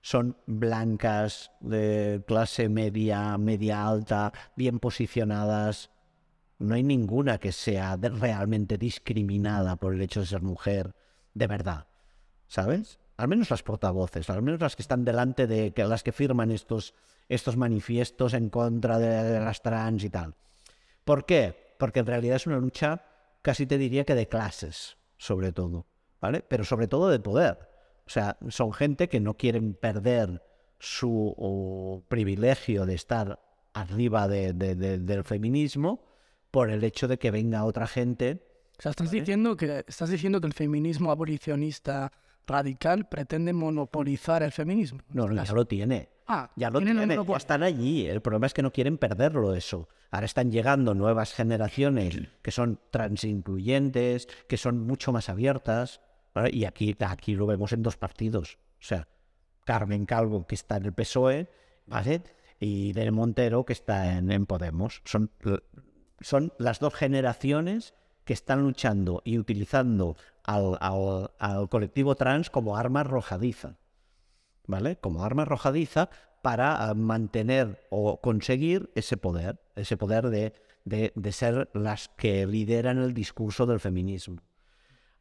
[0.00, 5.90] son blancas, de clase media, media alta, bien posicionadas.
[6.58, 10.94] No hay ninguna que sea realmente discriminada por el hecho de ser mujer,
[11.32, 11.88] de verdad.
[12.46, 12.98] ¿Sabes?
[13.16, 16.50] Al menos las portavoces, al menos las que están delante de que las que firman
[16.50, 16.94] estos,
[17.28, 20.34] estos manifiestos en contra de, las trans y tal.
[21.04, 21.74] ¿Por qué?
[21.78, 23.04] Porque en realidad es una lucha,
[23.42, 25.86] casi te diría que de clases, sobre todo,
[26.20, 26.42] ¿vale?
[26.42, 27.58] Pero sobre todo de poder.
[28.06, 30.42] O sea, son gente que no quieren perder
[30.78, 33.40] su privilegio de estar
[33.72, 36.04] arriba del feminismo
[36.50, 38.44] por el hecho de que venga otra gente.
[38.78, 42.12] O sea, estás, diciendo que, estás diciendo que el feminismo abolicionista
[42.46, 45.00] radical pretende monopolizar el feminismo.
[45.10, 46.08] No, ya lo tiene.
[46.26, 48.06] Ah, ya lo tiene, ya están allí.
[48.06, 49.88] El problema es que no quieren perderlo eso.
[50.10, 56.00] Ahora están llegando nuevas generaciones que son transincluyentes, que son mucho más abiertas.
[56.50, 58.58] Y aquí, aquí lo vemos en dos partidos.
[58.80, 59.08] O sea,
[59.64, 61.48] Carmen Calvo, que está en el PSOE,
[61.86, 62.22] ¿vale?
[62.58, 65.02] y Del Montero, que está en, Podemos.
[65.04, 65.30] Son,
[66.20, 70.78] son las dos generaciones que están luchando y utilizando al,
[71.38, 73.76] al, colectivo trans como arma arrojadiza,
[74.66, 74.96] ¿vale?
[74.96, 76.10] Como arma arrojadiza
[76.42, 80.52] para ah, mantener o conseguir ese poder, ese poder de,
[80.84, 84.42] de, ser las que lideran el discurso del feminismo.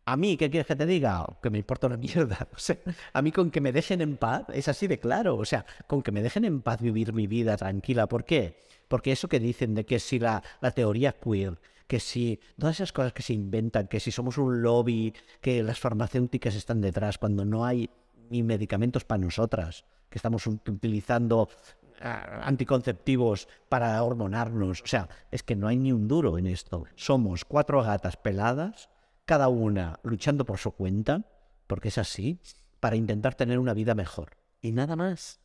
[0.06, 1.26] A mí, ¿qué quieres que te diga?
[1.42, 2.50] Que me importa una mierda.
[3.14, 5.38] A mí con que me dejen en paz, es así de claro.
[5.38, 8.08] O sea, con que me dejen en paz vivir mi vida tranquila.
[8.08, 8.66] ¿Por qué?
[8.90, 11.58] Porque eso que dicen de que si la, la teoría queer,
[11.94, 15.80] que si todas esas cosas que se inventan, que si somos un lobby, que las
[15.80, 17.88] farmacéuticas están detrás, cuando no hay
[18.32, 21.50] ni medicamentos para nosotras, que estamos utilizando
[22.02, 24.82] ah, anticonceptivos para hormonarnos.
[24.82, 26.86] O sea, es que no hay ni un duro en esto.
[26.96, 28.90] Somos cuatro gatas peladas
[29.26, 31.28] cada una luchando por su cuenta,
[31.68, 32.40] porque es así,
[32.80, 34.32] para intentar tener una vida mejor.
[34.62, 35.43] Y nada más.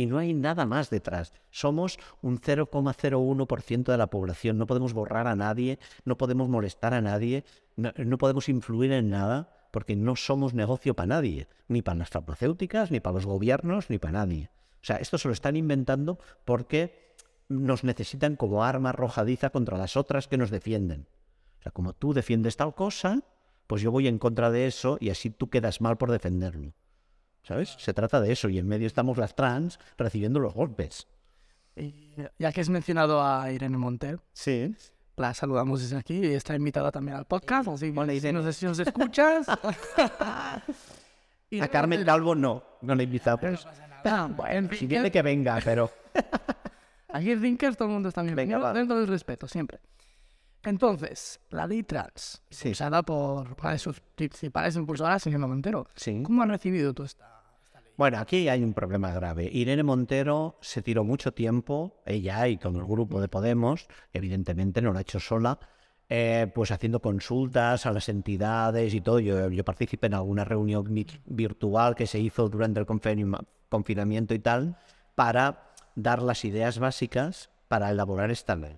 [0.00, 1.34] Y no hay nada más detrás.
[1.50, 4.56] Somos un 0,01% de la población.
[4.56, 7.44] No podemos borrar a nadie, no podemos molestar a nadie,
[7.76, 12.90] no, podemos influir en nada, porque no somos negocio para nadie, ni para las farmacéuticas,
[12.90, 14.48] ni para los gobiernos, ni para nadie.
[14.76, 17.14] O sea, esto se lo están inventando porque
[17.50, 21.08] nos necesitan como arma arrojadiza contra las otras que nos defienden.
[21.58, 23.22] O sea, como tú defiendes tal cosa,
[23.66, 26.72] pues yo voy en contra de eso y así tú quedas mal por defenderlo.
[27.42, 27.76] ¿Sabes?
[27.78, 31.08] Se trata de eso y en medio estamos las trans recibiendo los golpes.
[32.38, 34.74] ya que has mencionado a Irene Monter, sí.
[35.16, 37.68] la saludamos desde aquí y está invitada también al podcast.
[37.68, 38.32] Así Irene.
[38.32, 39.46] no sé si nos escuchas.
[41.60, 43.66] a Carmen Calvo no, no la invitamos.
[44.04, 45.90] Ah, bueno, si viene que venga, pero...
[47.12, 49.80] Aquí en Thinkers todo el mundo está bienvenido, dentro del respeto, siempre.
[50.62, 52.70] Entonces, la ley trans, sí.
[52.70, 55.86] usada por una de sus principales impulsoras, Irene Montero.
[55.94, 56.22] Sí.
[56.22, 57.42] ¿Cómo has recibido tú esta,
[57.74, 57.92] ley?
[57.96, 59.48] Bueno, aquí hay un problema grave.
[59.50, 64.92] Irene Montero se tiró mucho tiempo, ella y todo el grupo de Podemos, evidentemente no
[64.92, 65.58] lo ha hecho sola,
[66.10, 69.18] eh, pues haciendo consultas a las entidades y todo.
[69.20, 70.84] Yo, yo participé en alguna reunión
[71.24, 74.76] virtual que se hizo durante el confinamiento y tal,
[75.14, 78.76] para dar las ideas básicas para elaborar esta ley.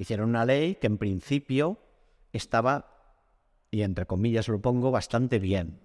[0.00, 1.76] Hicieron una ley que en principio
[2.32, 2.86] estaba,
[3.70, 5.78] y entre comillas lo pongo, bastante bien.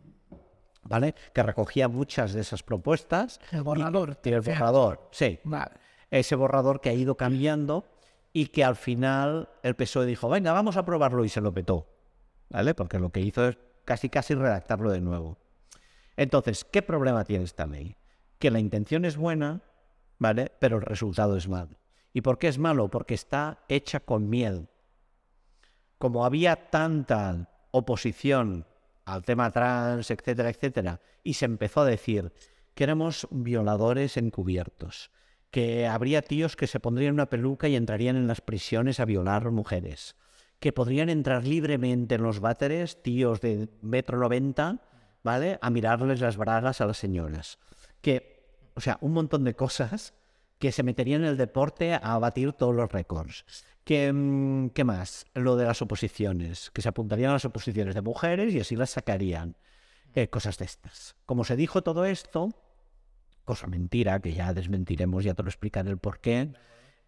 [0.83, 1.15] ¿Vale?
[1.33, 3.41] Que recogía muchas de esas propuestas.
[3.51, 4.17] El borrador.
[4.23, 5.41] Y, el borrador, sí.
[6.09, 7.89] Ese borrador que ha ido cambiando
[8.31, 11.85] y que al final el PSOE dijo, venga, vamos a probarlo y se lo petó.
[12.49, 12.73] ¿Vale?
[12.73, 15.37] Porque lo que hizo es casi casi redactarlo de nuevo.
[16.15, 17.97] Entonces, ¿qué problema tiene esta ley?
[18.39, 19.61] Que la intención es buena,
[20.19, 20.53] ¿vale?
[20.57, 21.75] Pero el resultado es malo.
[22.15, 22.89] ¿Y por qué es malo?
[22.89, 24.69] Porque está hecha con miel.
[25.97, 28.65] Como había tanta oposición
[29.03, 32.31] al tema trans, etcétera, etcétera, y se empezó a decir
[32.73, 35.11] que éramos violadores encubiertos,
[35.51, 39.51] que habría tíos que se pondrían una peluca y entrarían en las prisiones a violar
[39.51, 40.15] mujeres,
[40.61, 44.79] que podrían entrar libremente en los váteres tíos de metro noventa,
[45.21, 45.59] ¿vale?
[45.61, 47.59] A mirarles las bragas a las señoras.
[47.99, 50.13] Que, o sea, un montón de cosas
[50.59, 53.45] que se metería en el deporte a batir todos los récords.
[53.83, 55.25] ¿Qué, mm, ¿Qué, más?
[55.33, 58.91] Lo de las oposiciones, que se apuntarían a las oposiciones de mujeres y así las
[58.91, 59.57] sacarían.
[60.15, 61.15] Eh, cosas de estas.
[61.25, 62.49] Como se dijo todo esto,
[63.43, 66.53] cosa mentira, que ya desmentiremos, ya te lo explicaré el por qué,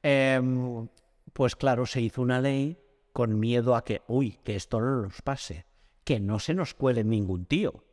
[0.03, 0.89] em,
[1.31, 2.77] pues claro, se hizo una ley
[3.13, 5.65] con miedo a que, uy, que esto no nos pase,
[6.03, 7.85] que no se nos cuele ningún tío.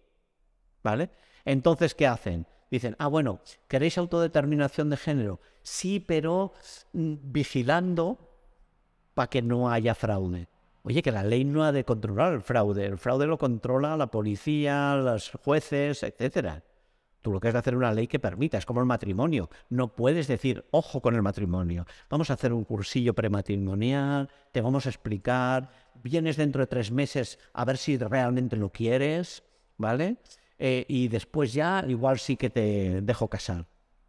[0.82, 1.10] ¿Vale?
[1.44, 2.46] Entonces, ¿qué hacen?
[2.74, 5.38] Dicen, ah, bueno, ¿queréis autodeterminación de género?
[5.62, 6.54] Sí, pero
[6.92, 8.18] mm, vigilando
[9.14, 10.48] para que no haya fraude.
[10.82, 12.84] Oye, que la ley no ha de controlar el fraude.
[12.84, 16.64] El fraude lo controla la policía, los jueces, etcétera.
[17.22, 19.50] Tú lo que has de hacer una ley que permita, es como el matrimonio.
[19.68, 21.86] No puedes decir, ojo con el matrimonio.
[22.10, 25.70] Vamos a hacer un cursillo prematrimonial, te vamos a explicar,
[26.02, 29.44] vienes dentro de tres meses a ver si realmente lo quieres,
[29.76, 30.16] ¿vale?
[30.58, 33.66] Eh, y después ya igual sí que te dejo casar.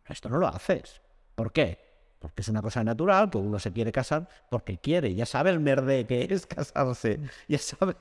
[0.08, 1.02] Esto no lo haces.
[1.36, 1.80] ¿Por qué?
[2.20, 5.60] Porque es una cosa natural, que uno se quiere casar porque quiere, ya sabe el
[5.60, 7.96] merde que es casarse, ya sabe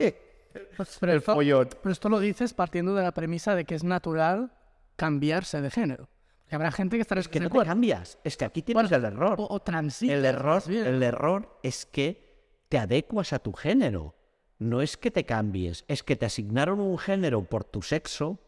[0.99, 4.51] Pero el esto, pero esto lo dices partiendo de la premisa de que es natural
[4.95, 6.09] cambiarse de género.
[6.47, 9.35] Que habrá gente que estará Que no te cambias, es que aquí tienes el error.
[9.39, 14.15] O, o transitas, El error, el error es que te adecuas a tu género.
[14.59, 18.39] No es que te cambies, es que te asignaron un género por tu sexo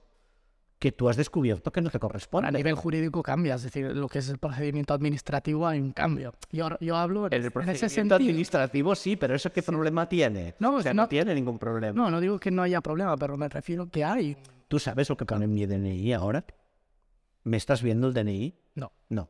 [0.80, 2.52] que tú has descubierto que no te A corresponde.
[2.52, 6.34] nivel jurídico cambia, es decir, lo que es el procedimiento administrativo hay un cambio.
[6.52, 8.16] Yo, yo hablo En el en ese procedimiento sentido.
[8.16, 10.54] administrativo sí, pero ¿eso qué problema tiene?
[10.60, 11.94] No, o sea, no, no- tiene ningún problema.
[12.00, 14.38] No, no digo que no haya problema, pero me refiero que hay.
[14.68, 16.46] ¿Tú sabes lo que pone en mi DNI ahora?
[17.44, 18.54] ¿Me estás viendo el DNI?
[18.76, 18.92] No.
[19.10, 19.30] No.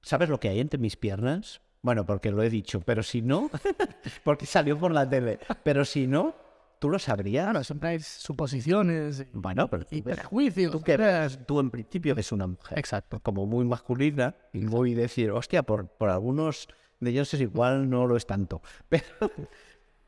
[0.00, 1.60] ¿Sabes lo que hay entre mis piernas?
[1.88, 3.50] Bueno, porque lo he dicho, pero si no,
[4.24, 5.38] porque salió por la tele.
[5.62, 6.34] Pero si no,
[6.78, 7.44] tú lo sabrías.
[7.46, 10.70] Claro, siempre hay suposiciones y, Bueno, pero y prejuicios.
[10.70, 10.98] tú que
[11.46, 13.20] tú en principio ves una mujer Exacto.
[13.20, 16.68] como muy masculina y voy a decir, hostia, por, por algunos
[17.00, 18.60] de ellos es igual, no lo es tanto.
[18.90, 19.04] Pero,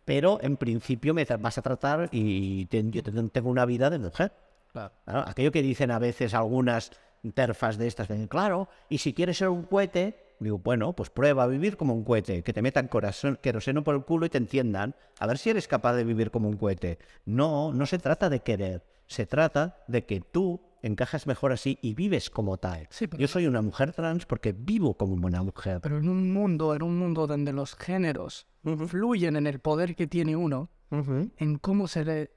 [0.05, 3.99] pero en principio me vas a tratar y te- yo te- tengo una vida de
[3.99, 4.33] mujer.
[4.73, 4.93] Claro.
[5.07, 6.91] Claro, aquello que dicen a veces algunas
[7.35, 11.45] terfas de estas, de, claro, y si quieres ser un cohete, digo, bueno, pues prueba
[11.45, 14.39] a vivir como un cohete, que te metan corazón, queroseno por el culo y te
[14.39, 16.99] enciendan, a ver si eres capaz de vivir como un cohete.
[17.27, 21.93] No, no se trata de querer, se trata de que tú encajas mejor así y
[21.95, 22.87] vives como tal.
[22.91, 25.81] Sí, pero- Yo soy una mujer trans porque vivo como una mujer.
[25.83, 28.47] Pero en un mundo, en un mundo donde los géneros
[28.89, 32.31] fluyen en el poder que tiene uno, en cómo se le,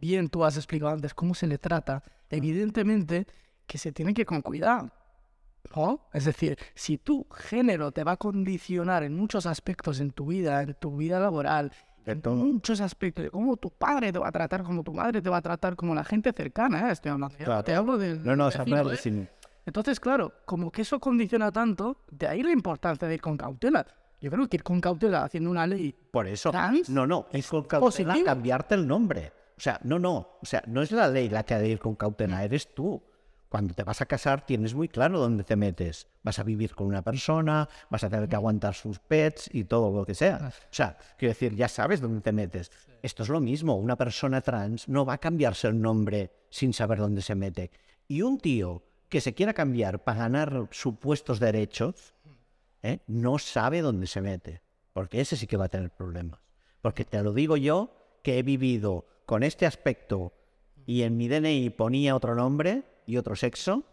[0.00, 3.26] bien tú has explicado antes, cómo se le trata, evidentemente
[3.66, 4.90] que se tiene que con cuidado.
[5.74, 6.00] ¿No?
[6.12, 10.62] Es decir, si tu género te va a condicionar en muchos aspectos en tu vida,
[10.62, 11.72] en tu vida laboral,
[12.04, 15.28] en muchos aspectos, de cómo tu padre te va a tratar, como tu madre te
[15.28, 16.92] va a tratar, como la gente cercana, ¿eh?
[16.92, 17.64] estoy hablando, Claro.
[17.64, 18.96] te hablo del No, no, vecino, saber ¿eh?
[18.96, 19.28] sin-
[19.66, 23.84] Entonces, claro, como que eso condiciona tanto, de ahí la importancia de ir con cautela.
[24.20, 26.52] Yo creo que ir con cautela haciendo una ley Por eso.
[26.52, 26.88] ¿Trans?
[26.88, 28.24] No, no, es con cautela Positivo.
[28.24, 29.32] cambiarte el nombre.
[29.58, 30.14] O sea, no, no.
[30.40, 31.96] O sea, no es la ley la que ha de ir con Mm.
[31.96, 33.02] cautela, eres tú.
[33.48, 36.08] Cuando te vas a casar tienes muy claro dónde te metes.
[36.22, 39.96] Vas a vivir con una persona, vas a tener que aguantar sus pets y todo
[39.96, 40.52] lo que sea.
[40.52, 42.70] O sea, quiero decir, ya sabes dónde te metes.
[43.02, 43.76] Esto es lo mismo.
[43.76, 47.70] Una persona trans no va a cambiarse el nombre sin saber dónde se mete.
[48.08, 52.14] Y un tío que se quiera cambiar para ganar supuestos derechos,
[52.82, 53.00] ¿eh?
[53.06, 56.40] no sabe dónde se mete, porque ese sí que va a tener problemas.
[56.82, 57.90] Porque te lo digo yo,
[58.22, 60.32] que he vivido con este aspecto
[60.84, 63.84] y en mi DNI ponía otro nombre y otro sexo,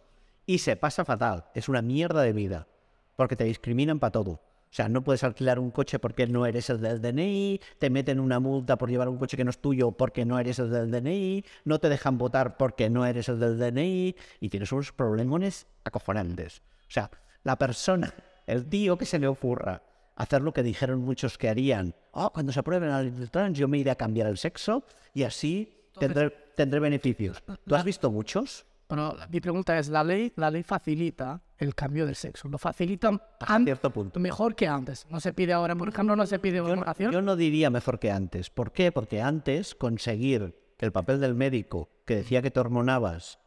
[0.45, 1.45] y se pasa fatal.
[1.53, 2.67] Es una mierda de vida,
[3.15, 4.31] porque te discriminan para todo.
[4.31, 8.19] O sea, no puedes alquilar un coche porque no eres el del DNI, te meten
[8.19, 10.89] una multa por llevar un coche que no es tuyo porque no eres el del
[10.89, 15.67] DNI, no te dejan votar porque no eres el del DNI, y tienes unos problemones
[15.83, 16.63] acojonantes.
[16.87, 17.11] O sea,
[17.43, 18.15] la persona,
[18.47, 19.83] el tío que se le ocurra
[20.15, 23.55] hacer lo que dijeron muchos que harían, oh, cuando se apruebe la ley del trans
[23.55, 27.43] yo me iré a cambiar el sexo y así tendré, tendré beneficios.
[27.65, 28.65] ¿Tú has visto muchos?
[28.93, 32.47] Pero mi pregunta es, ¿la ley, la ley facilita el cambio del sexo?
[32.47, 34.19] ¿Lo facilita Hasta an- cierto punto.
[34.19, 35.07] mejor que antes?
[35.09, 37.11] ¿No se pide ahora, por ejemplo, no se pide Yo, no- votación?
[37.11, 38.51] yo no diría mejor que antes.
[38.51, 38.91] ¿Por qué?
[38.91, 43.39] Porque antes conseguir el papel del médico que decía que te hormonabas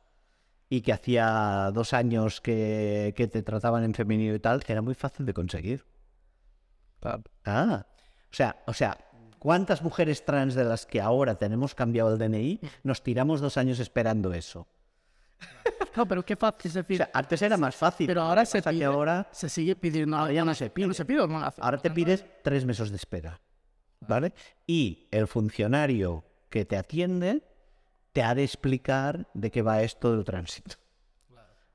[0.69, 4.95] y que hacía dos años que, que te trataban en femenino y tal, era muy
[4.95, 5.85] fácil de conseguir.
[7.45, 8.99] Ah, o sea, o sea,
[9.39, 13.79] ¿cuántas mujeres trans de las que ahora tenemos cambiado el DNI nos tiramos dos años
[13.79, 14.67] esperando eso?
[15.97, 18.07] No, pero qué fácil, O decir, sea, antes era más fácil.
[18.07, 20.17] pero ahora se que pide, ahora se sigue pidiendo.
[20.17, 21.51] Ahora ya no se ¿No se pide no?
[21.61, 23.41] Ahora te pides tres meses de espera,
[24.01, 24.33] ¿vale?
[24.67, 27.43] Y el funcionario que te atiende
[28.13, 30.77] te ha de explicar de qué va esto del tránsito.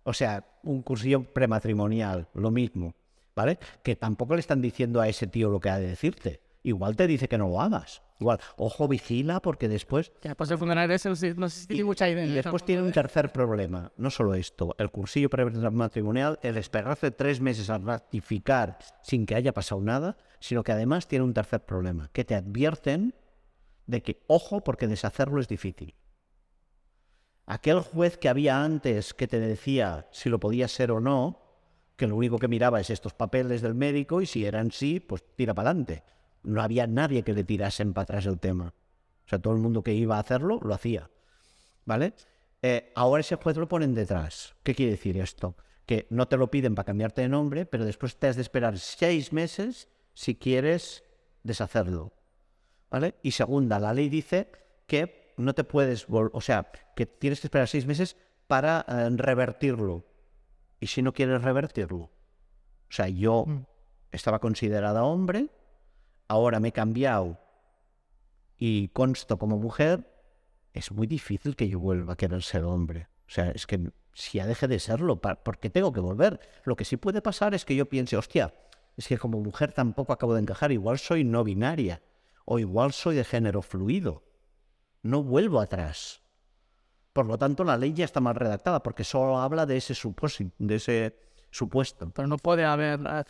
[0.04, 2.96] O sea, un cursillo prematrimonial, lo mismo,
[3.36, 3.60] ¿vale?
[3.84, 6.42] Que tampoco le están diciendo a ese tío lo que ha de decirte.
[6.64, 8.02] Igual te dice que no lo hagas.
[8.20, 11.86] Igual, ojo, vigila porque después Que después de funcionar eso, sí, no sé si tiene
[11.86, 12.24] mucha idea.
[12.26, 13.92] y después tiene un tercer problema.
[13.98, 19.54] No solo esto, el cursillo prematrimonial, el esperarse tres meses a ratificar sin que haya
[19.54, 23.16] pasado nada, sino que además tiene un tercer problema, que te advierten
[23.88, 25.96] de que, ojo, porque deshacerlo es difícil.
[27.48, 31.42] Aquel juez que había antes que te decía si lo podía ser o no,
[31.96, 35.24] que lo único que miraba es estos papeles del médico y si eran sí, pues
[35.36, 36.04] tira para adelante.
[36.44, 38.74] No había nadie que le tirasen para atrás el tema.
[39.26, 41.10] O sea, todo el mundo que iba a hacerlo lo hacía.
[41.86, 42.14] ¿Vale?
[42.62, 44.56] Eh, ahora ese juez lo ponen detrás.
[44.64, 45.56] ¿Qué quiere decir esto?
[45.86, 48.78] Que no te lo piden para cambiarte de nombre, pero después te has de esperar
[48.78, 51.04] seis meses si quieres
[51.44, 52.14] deshacerlo.
[52.90, 53.16] ¿Vale?
[53.24, 54.52] Y segunda, la ley dice
[54.86, 60.06] que no te puedes, o sea, que tienes que esperar seis meses para eh, revertirlo.
[60.80, 61.98] ¿Y si no quieres revertirlo?
[62.04, 62.12] O
[62.90, 63.66] sea, yo Mm.
[64.12, 65.50] estaba considerada hombre,
[66.32, 67.38] ahora me he cambiado
[68.58, 70.08] y consto como mujer,
[70.74, 73.08] es muy difícil que yo vuelva a querer ser hombre.
[73.28, 76.40] O sea, es que si ya deje de serlo, pa- ¿por qué tengo que volver?
[76.64, 78.54] Lo que sí puede pasar es que yo piense, hostia,
[78.98, 82.02] es que como mujer tampoco acabo de encajar, igual soy no binaria
[82.46, 84.24] o igual soy de género fluido.
[85.02, 86.22] No vuelvo atrás.
[87.14, 89.94] Por lo tanto, la ley ya está mal redactada porque solo habla de ese,
[90.60, 91.16] de ese
[91.50, 92.10] supuesto.
[92.12, 93.24] Pero no puede haber eh,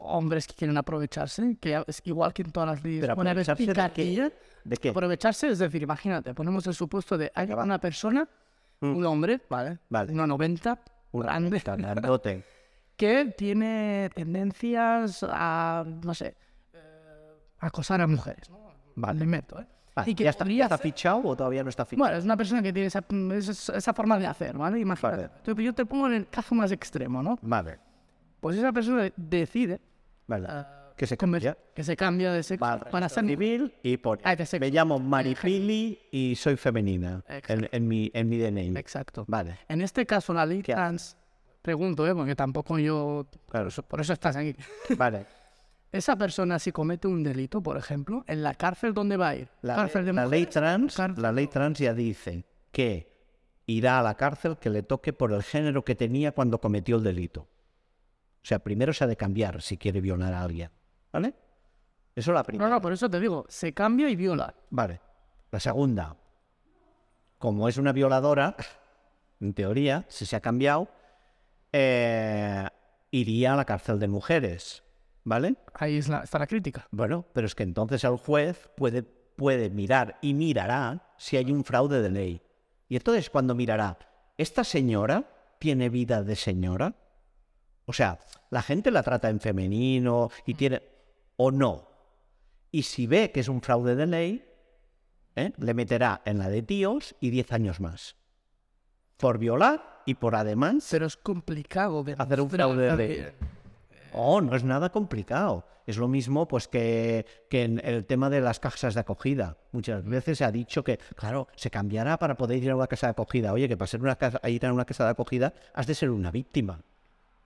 [0.00, 3.00] hombres que quieren aprovecharse, que es igual que en todas las leyes.
[3.00, 4.32] Pero aprovecharse de qué?
[4.64, 4.88] ¿De qué?
[4.90, 8.28] Aprovecharse es decir, imagínate, ponemos el supuesto de hay una persona,
[8.80, 9.72] un hombre, ¿vale?
[9.72, 9.78] Mm.
[9.88, 10.12] Vale.
[10.12, 10.78] Una 90,
[11.12, 12.44] Un grande, grandote.
[12.96, 16.36] que tiene tendencias a, no sé,
[16.72, 16.78] eh,
[17.58, 18.72] acosar a mujeres, ¿no?
[18.94, 19.20] Vale.
[19.20, 19.66] Le meto, ¿eh?
[19.94, 22.04] Vale, y que ¿Ya está, podría está fichado o todavía no está fichado?
[22.04, 23.04] Bueno, es una persona que tiene esa,
[23.74, 24.80] esa, forma de hacer, ¿vale?
[24.80, 25.28] Imagínate.
[25.46, 25.64] Vale.
[25.64, 27.38] Yo te pongo en el caso más extremo, ¿no?
[27.42, 27.78] Vale,
[28.42, 29.80] Pues esa persona decide
[30.28, 30.64] eh,
[30.96, 31.56] que se cambia.
[31.74, 35.98] que se cambia de sexo para registro ser civil y pone, Ah, me llamo Maripili
[36.10, 37.68] y soy femenina en, Exacto.
[37.70, 38.76] en mi, en mi DNI.
[38.76, 39.24] Exacto.
[39.28, 41.16] Vale, En este caso, la ley trans,
[41.62, 42.14] pregunto, ¿eh?
[42.14, 43.68] porque tampoco yo, claro.
[43.86, 44.56] por eso estás aquí.
[44.98, 45.24] Vale.
[45.92, 49.48] Esa persona, si comete un delito, por ejemplo, ¿en la cárcel dónde va a ir?
[49.60, 53.12] La, ¿Cárcel de la ley trans, cárcel- la ley trans ya dice que
[53.66, 57.04] irá a la cárcel que le toque por el género que tenía cuando cometió el
[57.04, 57.46] delito.
[58.42, 60.70] O sea, primero se ha de cambiar si quiere violar a alguien.
[61.12, 61.34] ¿Vale?
[62.14, 62.68] Eso es la primera.
[62.68, 64.54] No, no, por eso te digo, se cambia y viola.
[64.70, 65.00] Vale.
[65.50, 66.16] La segunda,
[67.38, 68.56] como es una violadora,
[69.40, 70.88] en teoría, si se ha cambiado,
[71.72, 72.66] eh,
[73.10, 74.82] iría a la cárcel de mujeres.
[75.24, 75.54] ¿Vale?
[75.74, 76.88] Ahí es la- está la crítica.
[76.90, 81.62] Bueno, pero es que entonces el juez puede, puede mirar y mirará si hay un
[81.64, 82.42] fraude de ley.
[82.88, 83.98] Y entonces cuando mirará,
[84.36, 85.24] ¿esta señora
[85.60, 86.96] tiene vida de señora?
[87.86, 88.18] O sea,
[88.50, 90.82] la gente la trata en femenino y tiene...
[91.36, 91.88] o no.
[92.70, 94.44] Y si ve que es un fraude de ley,
[95.36, 95.52] ¿eh?
[95.58, 98.16] le meterá en la de tíos y 10 años más.
[99.16, 100.88] Por violar y por además...
[100.90, 103.26] Pero es complicado de Hacer un fraude de ley.
[104.12, 105.66] Oh, no es nada complicado.
[105.86, 109.56] Es lo mismo pues que, que en el tema de las casas de acogida.
[109.72, 113.08] Muchas veces se ha dicho que, claro, se cambiará para poder ir a una casa
[113.08, 113.52] de acogida.
[113.52, 116.10] Oye, que para ser una casa, ir a una casa de acogida has de ser
[116.10, 116.82] una víctima.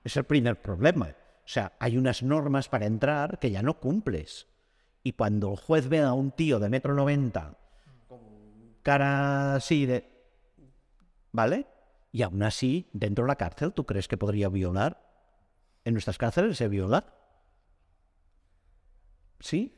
[0.06, 1.08] Es el primer problema.
[1.08, 4.46] O sea, hay unas normas para entrar que ya no cumples.
[5.02, 7.58] Y cuando el juez ve a un tío de metro noventa,
[8.06, 8.20] con
[8.84, 10.08] cara así de...
[11.32, 11.66] ¿Vale?
[12.12, 15.02] Y aún así, dentro de la cárcel, ¿tú crees que podría violar?
[15.84, 17.12] ¿En nuestras cárceles se viola?
[19.40, 19.76] ¿Sí?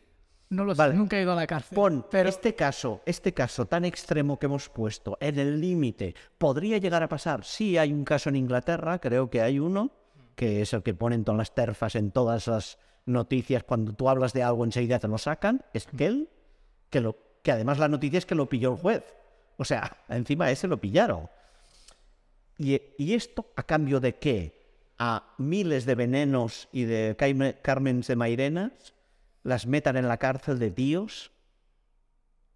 [0.51, 0.95] No lo sé, Vale.
[0.95, 1.75] nunca he ido a la cárcel.
[1.75, 6.77] Pon pero este caso, este caso tan extremo que hemos puesto en el límite, ¿podría
[6.77, 7.45] llegar a pasar?
[7.45, 9.98] Sí, hay un caso en Inglaterra, creo que hay uno,
[10.39, 13.65] que es el que ponen todas las terfas en todas las noticias.
[13.65, 15.65] Cuando tú hablas de algo enseguida te lo sacan.
[15.75, 16.29] Es que él,
[16.91, 19.03] que, lo, que además la noticia es que lo pilló el juez.
[19.57, 21.29] O sea, encima ese lo pillaron.
[22.57, 24.87] ¿Y, y esto a cambio de qué?
[24.97, 27.17] A miles de venenos y de
[27.61, 28.95] Carmens de Mairenas
[29.43, 31.33] las metan en la cárcel de tíos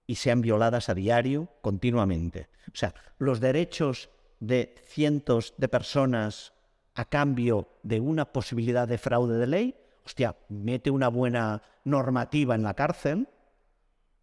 [0.07, 2.49] y sean violadas a diario, continuamente.
[2.69, 6.53] O sea, los derechos de cientos de personas
[6.95, 12.63] a cambio de una posibilidad de fraude de ley, hostia, mete una buena normativa en
[12.63, 13.29] la cárcel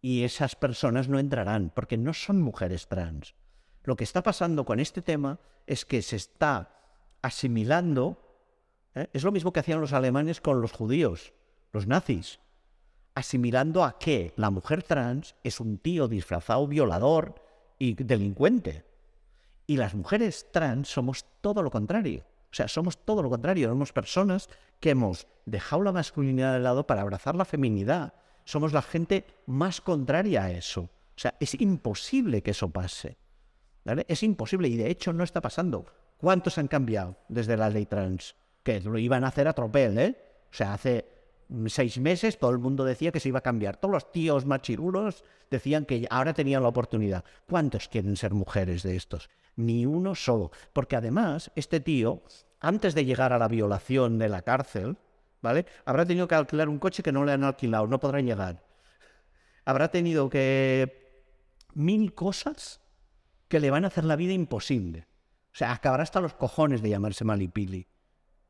[0.00, 3.34] y esas personas no entrarán, porque no son mujeres trans.
[3.82, 6.80] Lo que está pasando con este tema es que se está
[7.22, 8.18] asimilando,
[8.94, 9.08] ¿eh?
[9.12, 11.32] es lo mismo que hacían los alemanes con los judíos,
[11.72, 12.40] los nazis,
[13.14, 17.34] asimilando a que la mujer trans es un tío disfrazado violador
[17.78, 18.84] y delincuente.
[19.66, 22.24] Y las mujeres trans somos todo lo contrario.
[22.52, 23.68] O sea, somos todo lo contrario.
[23.68, 24.48] Somos personas
[24.80, 28.14] que hemos dejado la masculinidad de lado para abrazar la feminidad.
[28.44, 30.82] Somos la gente más contraria a eso.
[30.82, 33.18] O sea, es imposible que eso pase.
[34.08, 35.86] Es imposible y de hecho no está pasando.
[36.16, 38.34] ¿Cuántos han cambiado desde la ley trans?
[38.62, 40.16] Que lo iban a hacer a tropel, ¿eh?
[40.50, 41.06] O sea, hace
[41.66, 43.76] seis meses todo el mundo decía que se iba a cambiar.
[43.76, 47.24] Todos los tíos machirulos decían que ahora tenían la oportunidad.
[47.48, 49.28] ¿Cuántos quieren ser mujeres de estos?
[49.56, 50.50] Ni uno solo.
[50.72, 52.22] Porque además, este tío,
[52.60, 54.96] antes de llegar a la violación de la cárcel,
[55.42, 55.66] ¿vale?
[55.84, 58.64] Habrá tenido que alquilar un coche que no le han alquilado, no podrá llegar.
[59.64, 61.26] Habrá tenido que
[61.74, 62.80] mil cosas
[63.48, 65.06] que le van a hacer la vida imposible.
[65.52, 67.88] O sea, acabará hasta los cojones de llamarse Malipili.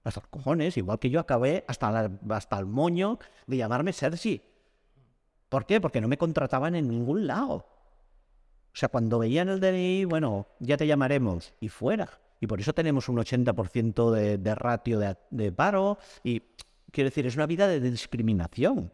[0.03, 4.43] Hasta los cojones, igual que yo acabé hasta, hasta el moño de llamarme Sergi.
[5.49, 5.81] ¿Por qué?
[5.81, 7.67] Porque no me contrataban en ningún lado.
[8.73, 12.09] O sea, cuando veían el DNI, bueno, ya te llamaremos y fuera.
[12.41, 15.99] Y por eso tenemos un 80% de, de ratio de, de paro.
[16.23, 16.41] Y
[16.91, 18.93] quiero decir, es una vida de discriminación.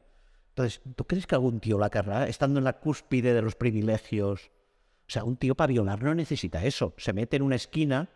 [0.49, 4.51] Entonces, ¿tú crees que algún tío la querrá estando en la cúspide de los privilegios?
[5.07, 6.95] O sea, un tío para violar no necesita eso.
[6.97, 8.09] Se mete en una esquina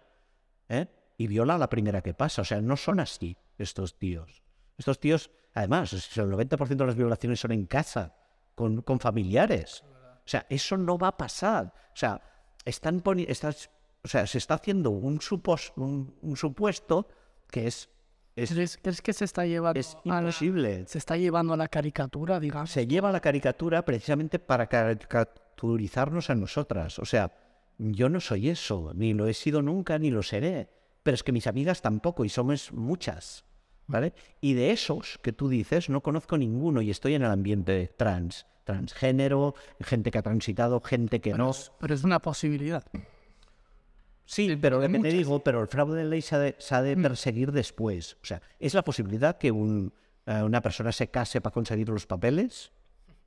[0.69, 0.87] ¿eh?
[1.21, 2.41] Y viola a la primera que pasa.
[2.41, 4.43] O sea, no son así estos tíos.
[4.79, 8.15] Estos tíos, además, el 90% de las violaciones son en casa,
[8.55, 9.85] con, con familiares.
[10.25, 11.75] O sea, eso no va a pasar.
[11.93, 12.23] O sea,
[12.65, 13.69] están estás-
[14.03, 17.07] o sea, se está haciendo un, supos- un, un supuesto
[17.51, 17.91] que es,
[18.35, 20.87] es, ¿Crees, crees que se está llevando es a la, imposible.
[20.87, 22.71] se está llevando a la caricatura, digamos?
[22.71, 26.99] Se lleva la caricatura precisamente para caricaturizarnos a nosotras.
[26.99, 27.31] O sea,
[27.77, 30.71] yo no soy eso, ni lo he sido nunca, ni lo seré.
[31.03, 33.45] Pero es que mis amigas tampoco, y somos muchas.
[33.87, 34.13] ¿Vale?
[34.41, 38.47] Y de esos que tú dices, no conozco ninguno y estoy en el ambiente trans,
[38.63, 41.51] transgénero, gente que ha transitado, gente que no.
[41.81, 42.85] Pero es una posibilidad.
[44.25, 46.75] Sí, pero lo que te digo, pero el fraude de ley se ha de, se
[46.77, 47.03] ha de Mm.
[47.03, 48.17] perseguir después.
[48.23, 49.93] O sea, ¿es la posibilidad que un,
[50.27, 52.71] eh, una persona se case para conseguir los papeles?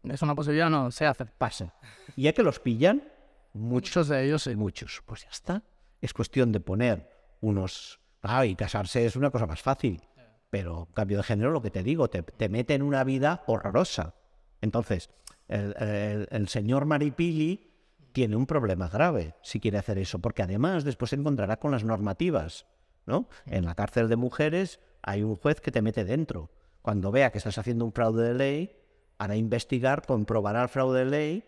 [0.04, 1.26] Es una posibilidad, no, se hace.
[1.26, 1.74] Pasa.
[2.16, 3.04] Y ya que los pillan,
[3.52, 4.56] muchos, Muchos de ellos sí.
[4.56, 5.62] muchos, pues ya está.
[6.00, 7.10] Es cuestión de poner
[7.44, 8.00] unos...
[8.22, 10.02] Ah, y casarse es una cosa más fácil.
[10.50, 14.16] Pero cambio de género, lo que te digo, te, te mete en una vida horrorosa.
[14.62, 15.10] Entonces,
[15.48, 17.70] el, señor Maripili
[18.12, 21.84] tiene un problema grave si quiere hacer eso, porque además después se encontrará con las
[21.84, 22.66] normativas,
[23.06, 23.28] ¿no?
[23.46, 26.50] En la cárcel de mujeres hay un juez que te mete dentro.
[26.82, 28.76] Cuando vea que estás haciendo un fraude de ley,
[29.18, 31.44] hará investigar, comprobará el fraude de ley,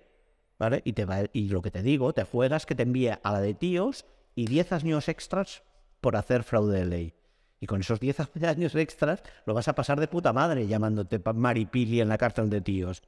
[0.59, 0.81] ¿vale?
[0.83, 3.41] Y, te va, y lo que te digo, te juegas que te envíe a la
[3.41, 5.63] de tíos y 10 años extras
[6.05, 7.13] por hacer fraude de ley.
[7.59, 11.99] Y con esos 10 años extras lo vas a pasar de puta madre llamándote Maripili
[11.99, 13.01] en la cárcel de tíos.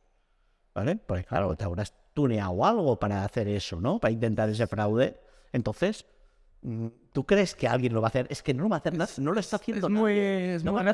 [0.73, 0.95] ¿Vale?
[0.95, 3.99] Porque claro, te habrás tuneado algo para hacer eso, ¿no?
[3.99, 5.21] Para intentar ese fraude.
[5.53, 6.07] Entonces,
[7.14, 8.28] ¿tú crees que alguien lo va a hacer?
[8.30, 10.64] Es que no lo va a hacer nada, no lo está haciendo Es muy, es
[10.64, 10.88] No muy, es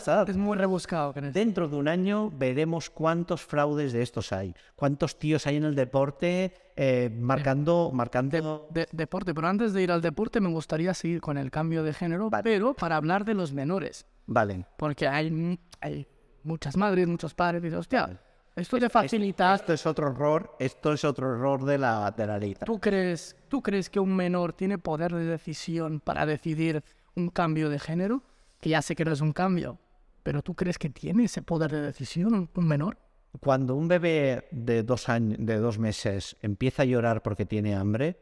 [0.57, 1.13] rebuscado.
[1.13, 4.53] Dentro de un año veremos cuántos fraudes de estos hay.
[4.75, 8.67] Cuántos tíos hay en el deporte eh, marcando, marcando...
[8.71, 11.93] de- deporte, pero antes de ir al deporte me gustaría seguir con el cambio de
[11.93, 14.65] género, pero para hablar de los menores, Vale.
[14.77, 16.07] porque hay, hay
[16.43, 18.19] muchas madres, muchos padres dicen, hostia,
[18.55, 22.37] esto te facilita, Esto es otro error, esto es otro error de la, de la
[22.37, 22.55] ley.
[22.65, 26.83] ¿Tú crees, ¿Tú crees que un menor tiene poder de decisión para decidir
[27.15, 28.21] un cambio de género?
[28.59, 29.79] Que ya sé que no es un cambio,
[30.21, 32.97] pero ¿tú crees que tiene ese poder de decisión un, un menor?
[33.39, 38.19] Cuando un bebé de dos, años, de dos meses empieza a llorar porque tiene hambre,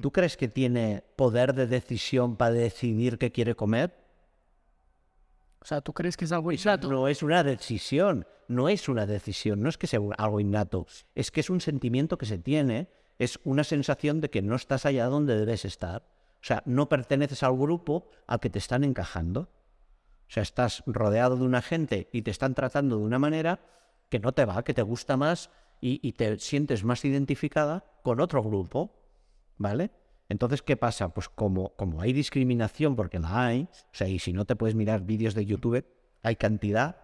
[0.00, 4.05] ¿tú crees que tiene poder de decisión para decidir qué quiere comer?
[5.66, 6.88] O sea, ¿tú crees que es algo innato?
[6.88, 10.86] No es una decisión, no es una decisión, no es que sea algo innato,
[11.16, 12.88] es que es un sentimiento que se tiene,
[13.18, 16.02] es una sensación de que no estás allá donde debes estar.
[16.34, 19.40] O sea, no perteneces al grupo al que te están encajando.
[19.40, 23.58] O sea, estás rodeado de una gente y te están tratando de una manera
[24.08, 25.50] que no te va, que te gusta más
[25.80, 28.94] y, y te sientes más identificada con otro grupo,
[29.56, 29.90] ¿vale?
[30.28, 31.10] Entonces, ¿qué pasa?
[31.14, 34.74] Pues como, como hay discriminación, porque la hay, o sea, y si no te puedes
[34.74, 35.86] mirar vídeos de YouTube,
[36.22, 36.96] hay cantidad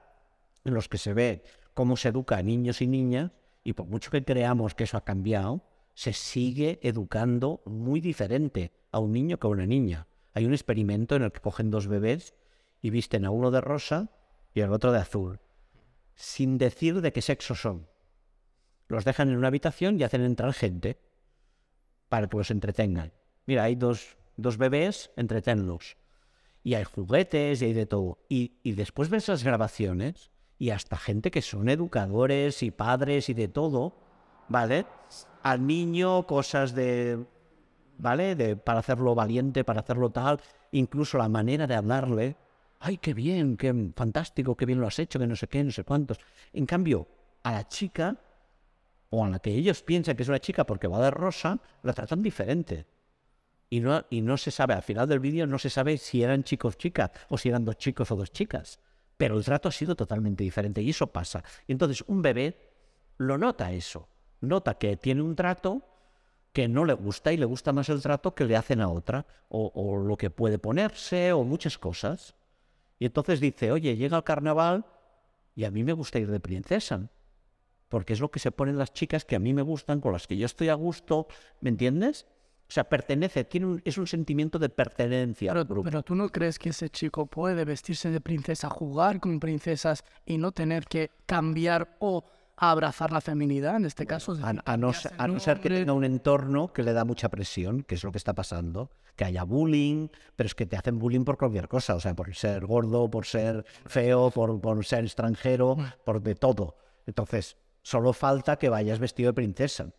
[0.65, 1.45] en los que se ve
[1.75, 3.31] cómo se educa a niños y niñas,
[3.65, 5.63] y por mucho que creamos que eso ha cambiado,
[5.95, 10.09] se sigue educando muy diferente a un niño que a una niña.
[10.35, 12.35] Hay un experimento en el que cogen dos bebés
[12.81, 14.11] y visten a uno de rosa
[14.55, 15.41] y al otro de azul,
[16.15, 17.89] sin decir de qué sexo son.
[18.89, 20.99] Los dejan en una habitación y hacen entrar gente
[22.13, 23.11] para que los entretengan.
[23.47, 25.97] Mira, hay dos, dos bebés, entretenlos.
[26.63, 28.19] Y hay juguetes y hay de todo.
[28.29, 33.33] Y, y después ves las grabaciones y hasta gente que son educadores y padres y
[33.33, 33.95] de todo,
[34.49, 34.85] ¿vale?
[35.43, 37.25] Al niño cosas de,
[37.97, 38.37] ¿vale?
[38.37, 40.39] De, para hacerlo valiente, para hacerlo tal,
[40.71, 42.37] incluso la manera de hablarle.
[42.79, 45.71] Ay, qué bien, qué fantástico, qué bien lo has hecho, que no sé qué, no
[45.71, 46.19] sé cuántos.
[46.53, 47.09] En cambio,
[47.43, 48.19] a la chica,
[49.15, 51.93] o a la que ellos piensan que es una chica porque va de rosa, la
[51.93, 52.87] tratan diferente.
[53.69, 56.45] Y no, y no se sabe, al final del vídeo no se sabe si eran
[56.45, 58.81] chicos chicas o si eran dos chicos o dos chicas.
[59.19, 61.45] Pero el trato ha sido totalmente diferente y eso pasa.
[61.67, 62.57] Y entonces un bebé
[63.19, 64.09] lo nota eso.
[64.41, 65.83] Nota que tiene un trato
[66.55, 69.27] que no le gusta y le gusta más el trato que le hacen a otra.
[69.51, 72.35] O lo que puede ponerse o muchas cosas.
[72.99, 74.87] Y entonces dice, oye, llega el carnaval
[75.55, 77.11] y a mí me gusta ir de princesa.
[77.93, 80.27] Porque es lo que se ponen las chicas que a mí me gustan, con las
[80.27, 81.27] que yo estoy a gusto,
[81.61, 82.25] ¿me entiendes?
[82.67, 85.85] O sea, pertenece, tiene un- es un sentimiento de pertenencia al Pero, grupo.
[85.85, 90.39] pero tú no crees que ese chico puede vestirse de princesa, jugar con princesas y
[90.39, 92.25] no tener que cambiar o
[92.57, 94.33] abrazar la feminidad en este caso.
[94.33, 96.73] es A, decir, a no, ya se- sea a no ser que tenga un entorno
[96.73, 100.47] que le da mucha presión, que es lo que está pasando, que haya bullying, pero
[100.47, 103.67] es que te hacen bullying por cualquier cosa, o sea, por ser gordo, por ser
[103.85, 105.77] feo, por, por ser extranjero,
[106.07, 106.79] por de todo.
[107.05, 109.93] Entonces, solo falta que vayas vestido de princesa,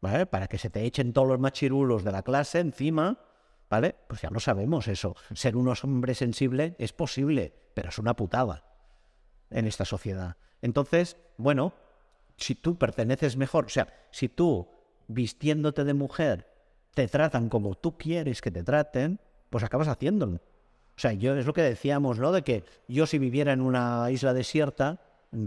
[0.00, 0.26] ¿vale?
[0.26, 3.18] Para que se te echen todos los machirulos de la clase encima,
[3.68, 3.94] ¿vale?
[4.08, 5.16] Pues ya lo sabemos eso.
[5.34, 8.64] Ser un hombre sensible es posible, pero es una putada
[9.50, 10.36] en esta sociedad.
[10.62, 11.74] Entonces, bueno,
[12.36, 14.68] si tú perteneces mejor, o sea, si tú
[15.08, 16.46] vistiéndote de mujer
[16.94, 20.36] te tratan como tú quieres que te traten, pues acabas haciéndolo.
[20.36, 22.32] O sea, yo es lo que decíamos, ¿no?
[22.32, 25.00] De que yo si viviera en una isla desierta,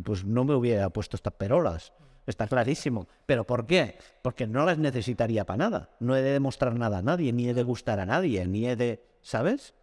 [0.04, 1.94] pues no me hubiera puesto estas perolas.
[2.28, 3.08] Está clarísimo.
[3.26, 3.98] ¿Pero por qué?
[4.22, 5.90] Porque no las necesitaría para nada.
[6.00, 8.76] No he de demostrar nada a nadie, ni he de gustar a nadie, ni he
[8.76, 9.04] de...
[9.22, 9.74] ¿Sabes?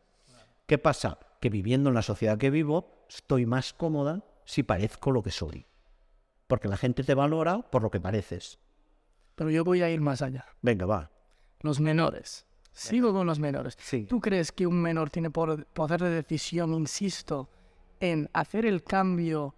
[0.66, 1.18] ¿Qué pasa?
[1.40, 5.66] Que viviendo en la sociedad que vivo, estoy más cómoda si parezco lo que soy.
[6.46, 8.58] Porque la gente te valora por lo que pareces.
[9.34, 10.46] Pero yo voy a ir más allá.
[10.62, 11.10] Venga, va.
[11.60, 12.46] Los menores.
[12.72, 13.76] Sigo con los menores.
[13.80, 14.04] Sí.
[14.04, 17.48] ¿Tú crees que un menor tiene poder de decisión, insisto,
[18.00, 19.54] en hacer el cambio,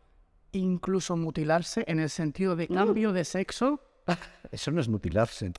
[0.53, 3.81] incluso mutilarse, en el sentido de cambio de sexo?
[4.51, 5.53] Eso no es mutilarse.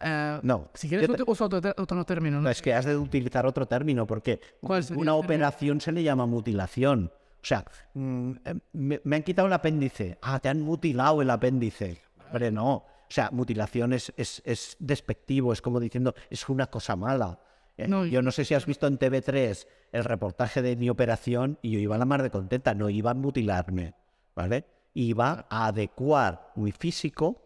[0.00, 0.70] Eh, No.
[0.74, 2.36] Si quieres, te- uso otro, otro término.
[2.38, 2.42] ¿no?
[2.44, 6.02] No, es que has de utilizar otro término, porque ¿Cuál sería una operación se le
[6.02, 7.12] llama mutilación.
[7.42, 7.64] O sea,
[7.94, 10.18] mm, eh, me, me han quitado el apéndice.
[10.22, 12.00] Ah, te han mutilado el apéndice.
[12.26, 12.74] Hombre, no.
[12.74, 17.40] O sea, mutilación es, es, es despectivo, es como diciendo, es una cosa mala.
[17.76, 21.58] Eh, No, yo no sé si has visto en TV3 el reportaje de mi operación
[21.62, 23.94] y yo iba a la mar de contenta, no iba a mutilarme,
[24.34, 24.64] ¿vale?
[24.94, 27.42] Iba a adecuar mi físico,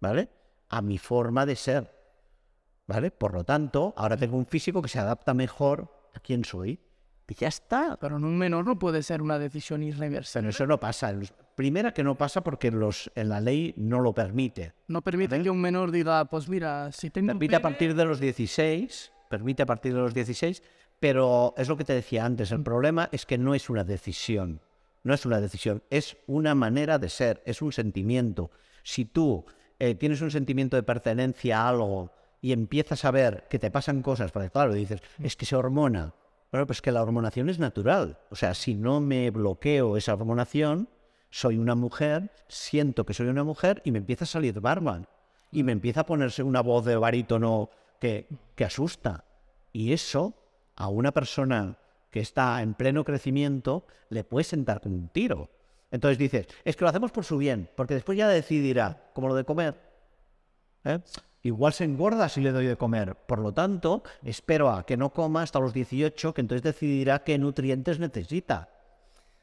[0.00, 0.28] ¿vale?
[0.68, 1.94] A mi forma de ser.
[2.86, 3.10] ¿Vale?
[3.10, 6.78] Por lo tanto, ahora tengo un físico que se adapta mejor a quién soy.
[7.28, 7.96] Y ya está.
[8.00, 10.42] Pero en un menor no puede ser una decisión irreversible.
[10.42, 11.12] Pero eso no pasa.
[11.56, 14.74] Primera que no pasa porque los, en la ley no lo permite.
[14.86, 18.20] No permite que un menor diga, pues mira, si tengo Permite a partir de los
[18.20, 20.62] 16, permite a partir de los 16,
[21.00, 24.60] pero es lo que te decía antes, el problema es que no es una decisión,
[25.06, 28.50] no es una decisión, es una manera de ser, es un sentimiento.
[28.82, 29.44] Si tú
[29.78, 34.02] eh, tienes un sentimiento de pertenencia a algo y empiezas a ver que te pasan
[34.02, 36.12] cosas, porque claro, dices, es que se hormona.
[36.50, 38.18] Bueno, pues que la hormonación es natural.
[38.30, 40.88] O sea, si no me bloqueo esa hormonación,
[41.30, 45.02] soy una mujer, siento que soy una mujer y me empieza a salir barba.
[45.52, 48.26] Y me empieza a ponerse una voz de barítono que,
[48.56, 49.24] que asusta.
[49.72, 50.34] Y eso
[50.74, 51.78] a una persona
[52.10, 55.50] que está en pleno crecimiento le puede sentar con un tiro.
[55.90, 59.34] Entonces dices, es que lo hacemos por su bien, porque después ya decidirá, como lo
[59.34, 59.74] de comer.
[60.84, 60.98] ¿eh?
[61.42, 63.14] Igual se engorda si le doy de comer.
[63.14, 67.38] Por lo tanto, espero a que no coma hasta los 18, que entonces decidirá qué
[67.38, 68.68] nutrientes necesita.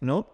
[0.02, 0.28] ¿No?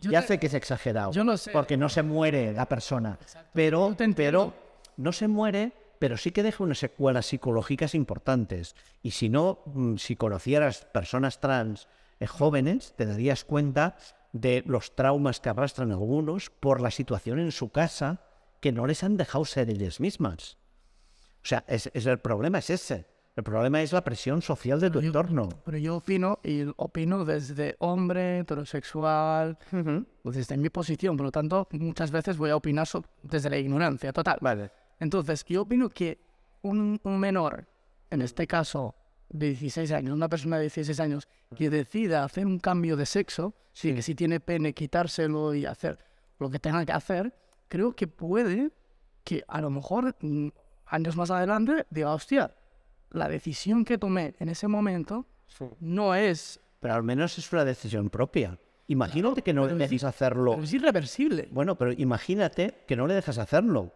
[0.00, 1.12] Yo ya te- sé que es exagerado.
[1.12, 1.50] yo lo sé.
[1.50, 3.18] Porque no se muere la persona.
[3.54, 4.52] Pero, pero
[4.98, 8.74] no se muere, pero sí que deja unas secuelas psicológicas importantes.
[9.02, 11.88] Y si no, mm, si conocieras personas trans
[12.20, 13.96] eh, jóvenes, te darías cuenta
[14.32, 18.20] de los traumas que arrastran algunos por la situación en su casa
[18.60, 20.56] que no les han dejado ser ellas mismas.
[21.42, 23.06] O sea, es, es el problema es ese.
[23.36, 25.48] El problema es la presión social de tu entorno.
[25.64, 29.56] Pero yo opino, y opino desde hombre, heterosexual,
[30.22, 31.16] pues desde mi posición.
[31.16, 34.38] Por lo tanto, muchas veces voy a opinar so- desde la ignorancia total.
[34.40, 34.72] Vale.
[35.00, 36.18] Entonces, yo opino que
[36.62, 37.66] un, un menor,
[38.10, 38.94] en este caso
[39.28, 43.54] de 16 años, una persona de 16 años, que decida hacer un cambio de sexo,
[43.72, 45.98] sí, que si tiene pene, quitárselo y hacer
[46.38, 47.34] lo que tenga que hacer,
[47.68, 48.70] creo que puede
[49.24, 50.48] que a lo mejor mm,
[50.86, 52.54] años más adelante diga, hostia,
[53.10, 55.26] la decisión que tomé en ese momento
[55.80, 58.58] no es, Pero al menos es una decisión propia.
[58.86, 60.52] Imagínate que no le dejes hacerlo.
[60.52, 61.48] pero es irreversible.
[61.50, 63.92] Bueno, pero imagínate que no le dejas hacerlo.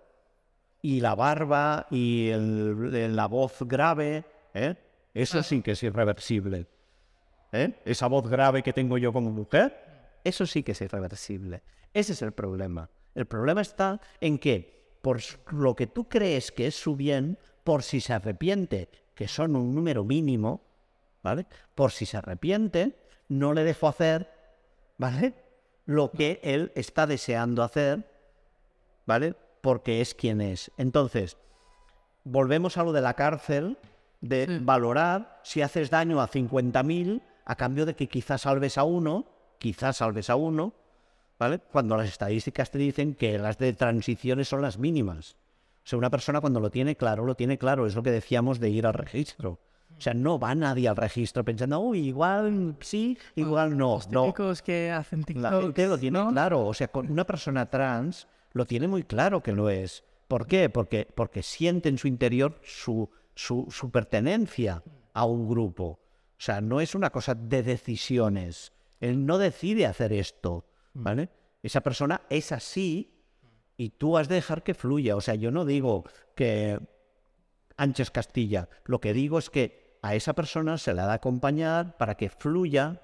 [0.83, 4.74] Y la barba y el- la voz grave, ¿eh?
[5.14, 6.66] Eso sí que es irreversible.
[7.53, 7.74] ¿eh?
[7.85, 9.76] Esa voz grave que tengo yo como mujer,
[10.24, 11.62] eso sí que es irreversible.
[11.93, 12.89] Ese es el problema.
[13.14, 15.20] El problema está en que por
[15.53, 19.74] lo que tú crees que es su bien, por si se arrepiente, que son un
[19.74, 20.62] número mínimo,
[21.22, 21.47] ¿vale?
[21.74, 22.97] Por si se arrepiente,
[23.28, 24.30] no le dejo hacer,
[24.97, 25.35] ¿vale?
[25.85, 28.05] Lo que él está deseando hacer,
[29.05, 29.35] ¿vale?
[29.62, 30.70] Porque es quien es.
[30.76, 31.38] Entonces,
[32.24, 33.78] volvemos a lo de la cárcel,
[34.20, 34.58] de Sí.
[34.60, 39.24] valorar si haces daño a 50.000 a cambio de que quizás salves a uno,
[39.58, 40.74] quizás salves a uno,
[41.38, 41.58] ¿vale?
[41.58, 45.36] Cuando las estadísticas te dicen que las de transiciones son las mínimas.
[45.84, 47.86] O sea, una persona cuando lo tiene claro, lo tiene claro.
[47.86, 49.58] Es lo que decíamos de ir al registro.
[49.98, 53.98] O sea, no va nadie al registro pensando, uy, igual sí, igual no.
[54.10, 56.30] No, Típicos que hacen la TikToks, gente lo tiene ¿no?
[56.30, 56.64] claro.
[56.66, 60.05] O sea, con una persona trans lo tiene muy claro que lo es.
[60.28, 60.70] ¿Por qué?
[60.70, 64.82] Porque, porque siente en su interior su, su, su pertenencia
[65.12, 65.84] a un grupo.
[65.84, 68.72] O sea, no es una cosa de decisiones.
[69.00, 71.28] Él no decide hacer esto, ¿vale?
[71.62, 73.22] Esa persona es así
[73.76, 75.16] y tú has de dejar que fluya.
[75.16, 76.80] O sea, yo no digo que
[77.76, 81.96] Anches Castilla, lo que digo es que a esa persona se la ha de acompañar
[81.96, 83.00] para que fluya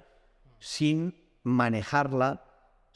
[0.59, 2.45] sin manejarla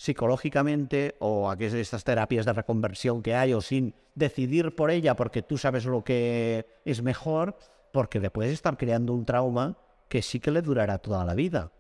[0.03, 5.14] psicológicamente o a que estas terapias de reconversión que hay o sin decidir por ella
[5.14, 7.57] porque tú sabes lo que es mejor,
[7.92, 9.78] porque le puedes estar creando un trauma
[10.09, 11.70] que sí que le durará toda la vida.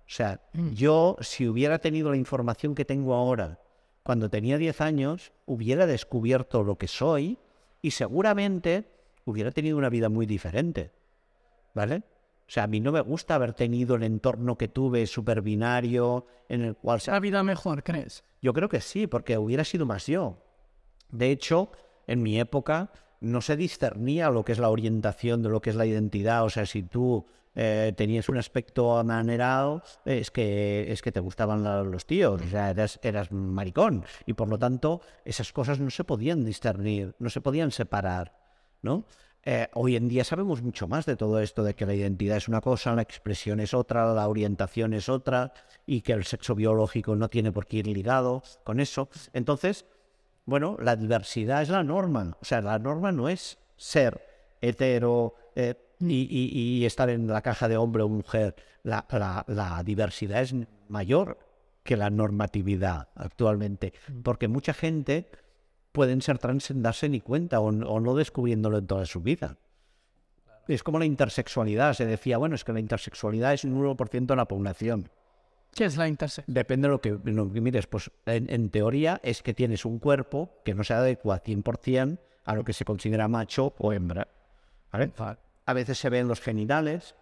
[0.00, 3.58] O sea, yo si hubiera tenido la información que tengo ahora
[4.02, 7.38] cuando tenía 10 años, hubiera descubierto lo que soy
[7.80, 8.84] y seguramente
[9.24, 10.92] hubiera tenido una vida muy diferente.
[11.72, 12.02] ¿Vale?
[12.48, 16.26] O sea, a mí no me gusta haber tenido el entorno que tuve súper binario,
[16.48, 17.00] en el cual...
[17.08, 18.22] ¿Una vida mejor, crees?
[18.40, 20.38] Yo creo que sí, porque hubiera sido más yo.
[21.10, 21.72] De hecho,
[22.06, 25.76] en mi época no se discernía lo que es la orientación de lo que es
[25.76, 26.44] la identidad.
[26.44, 27.26] O sea, si tú
[27.56, 32.70] eh, tenías un aspecto amanerado, es que, es que te gustaban los tíos, o sea,
[32.70, 34.04] eras, eras maricón.
[34.26, 38.36] Y por lo tanto, esas cosas no se podían discernir, no se podían separar,
[38.82, 39.06] ¿no?
[39.48, 42.48] Eh, hoy en día sabemos mucho más de todo esto, de que la identidad es
[42.48, 45.52] una cosa, la expresión es otra, la orientación es otra,
[45.86, 49.08] y que el sexo biológico no tiene por qué ir ligado con eso.
[49.32, 49.86] Entonces,
[50.46, 52.36] bueno, la diversidad es la norma.
[52.40, 54.20] O sea, la norma no es ser
[54.60, 58.56] hetero eh, y, estar en la caja de hombre o mujer.
[58.82, 59.06] La,
[59.46, 60.56] la diversidad es
[60.88, 61.38] mayor
[61.84, 63.92] que la normatividad actualmente,
[64.24, 65.30] porque mucha gente
[65.96, 69.56] pueden ser trans sin darse ni cuenta o, no descubriéndolo en toda su vida.
[70.68, 71.94] Es como la intersexualidad.
[71.94, 75.08] Se decía, bueno, es que la intersexualidad es un 1% de la población.
[75.72, 76.54] ¿Qué es la intersexualidad?
[76.54, 77.86] Depende de lo que, lo que mires.
[77.86, 82.62] Pues en, teoría es que tienes un cuerpo que no se adecua 100% a lo
[82.62, 84.28] que se considera macho o hembra.
[85.64, 87.14] A veces se ven los genitales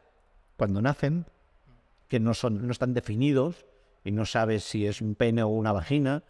[0.56, 1.26] cuando nacen,
[2.08, 3.66] que no, son, no están definidos
[4.02, 6.24] y no sabes si es un pene o una vagina.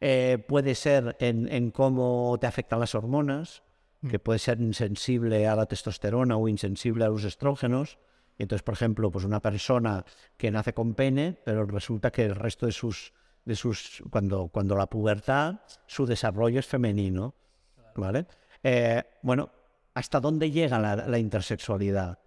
[0.00, 3.62] Eh, puede ser en, cómo te afectan las hormonas,
[4.08, 4.22] que mm.
[4.22, 7.98] puede ser insensible a la testosterona o insensible a los estrógenos.
[8.38, 10.04] Y entonces, por ejemplo, pues una persona
[10.36, 13.12] que nace con pene, pero resulta que el resto de sus,
[13.44, 17.34] de sus cuando, cuando la pubertad, su desarrollo es femenino.
[17.96, 18.26] ¿Vale?
[18.62, 19.50] Eh, bueno,
[19.94, 22.18] ¿hasta dónde llega la, intersexualidad?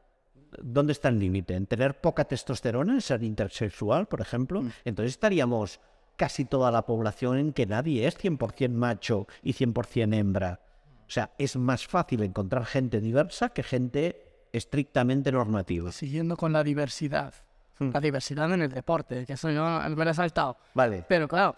[0.62, 1.56] ¿Dónde está el límite?
[1.56, 4.64] ¿En tener poca testosterona, en ser intersexual, por ejemplo?
[4.64, 4.72] Mm.
[4.84, 5.80] Entonces estaríamos
[6.22, 10.60] casi toda la población en que nadie es 100% macho y 100% hembra.
[11.08, 15.92] O sea, es más fácil encontrar gente diversa que gente estrictamente normativa.
[15.92, 17.34] Siguiendo con la diversidad.
[17.80, 17.90] Hmm.
[17.92, 20.58] La diversidad en el deporte, que eso yo me lo he saltado.
[20.76, 21.04] Vale.
[21.10, 21.56] Pero claro,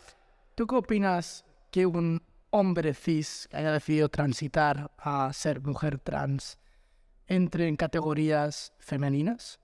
[0.55, 6.57] ¿tú qué opinas que un hombre cis que haya decidido transitar a ser mujer trans
[7.27, 9.59] entre en categorías femeninas?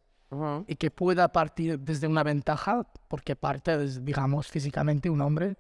[0.68, 5.58] Y que pueda partir desde una ventaja, porque parte, digamos, físicamente un hombre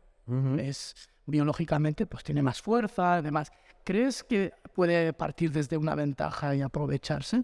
[0.57, 0.95] es
[1.25, 3.51] biológicamente, pues tiene más fuerza, además.
[3.83, 7.43] ¿Crees que puede partir desde una ventaja y aprovecharse?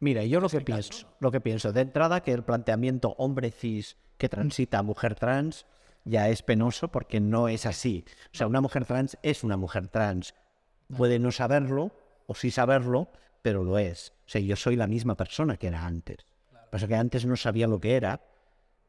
[0.00, 3.96] Mira, yo lo que pienso, lo que pienso de entrada que el planteamiento hombre cis
[4.16, 5.66] que transita a mujer trans
[6.04, 8.04] ya es penoso porque no es así.
[8.32, 10.34] O sea, una mujer trans es una mujer trans.
[10.96, 11.92] Puede no saberlo
[12.26, 13.10] o sí saberlo,
[13.42, 14.12] pero lo es.
[14.26, 16.18] O sea, yo soy la misma persona que era antes.
[16.50, 16.68] Claro.
[16.70, 18.20] Pasa que antes no sabía lo que era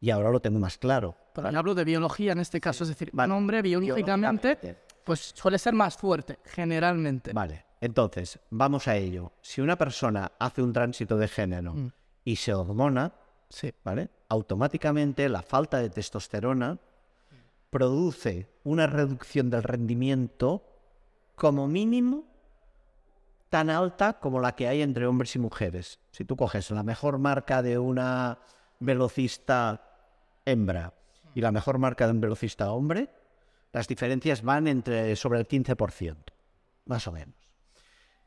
[0.02, 1.16] y ahora lo tengo más claro.
[1.34, 5.74] Pero hablo de biología en este caso, es decir, un hombre biológicamente pues suele ser
[5.74, 7.34] más fuerte, generalmente.
[7.34, 9.32] Vale, entonces, vamos a ello.
[9.42, 11.92] Si una persona hace un tránsito de género mm.
[12.26, 13.14] y se hormona,
[13.50, 13.74] sí.
[13.84, 14.10] ¿vale?
[14.28, 16.78] Automáticamente la falta de testosterona
[17.70, 20.64] produce una reducción del rendimiento
[21.36, 22.26] como mínimo
[23.50, 26.00] tan alta como la que hay entre hombres y mujeres.
[26.12, 28.40] Si tú coges la mejor marca de una
[28.80, 29.82] velocista
[30.46, 30.94] hembra
[31.36, 33.10] y la mejor marca de un velocista hombre,
[33.72, 36.16] las diferencias van entre sobre el 15%,
[36.86, 37.36] más o menos.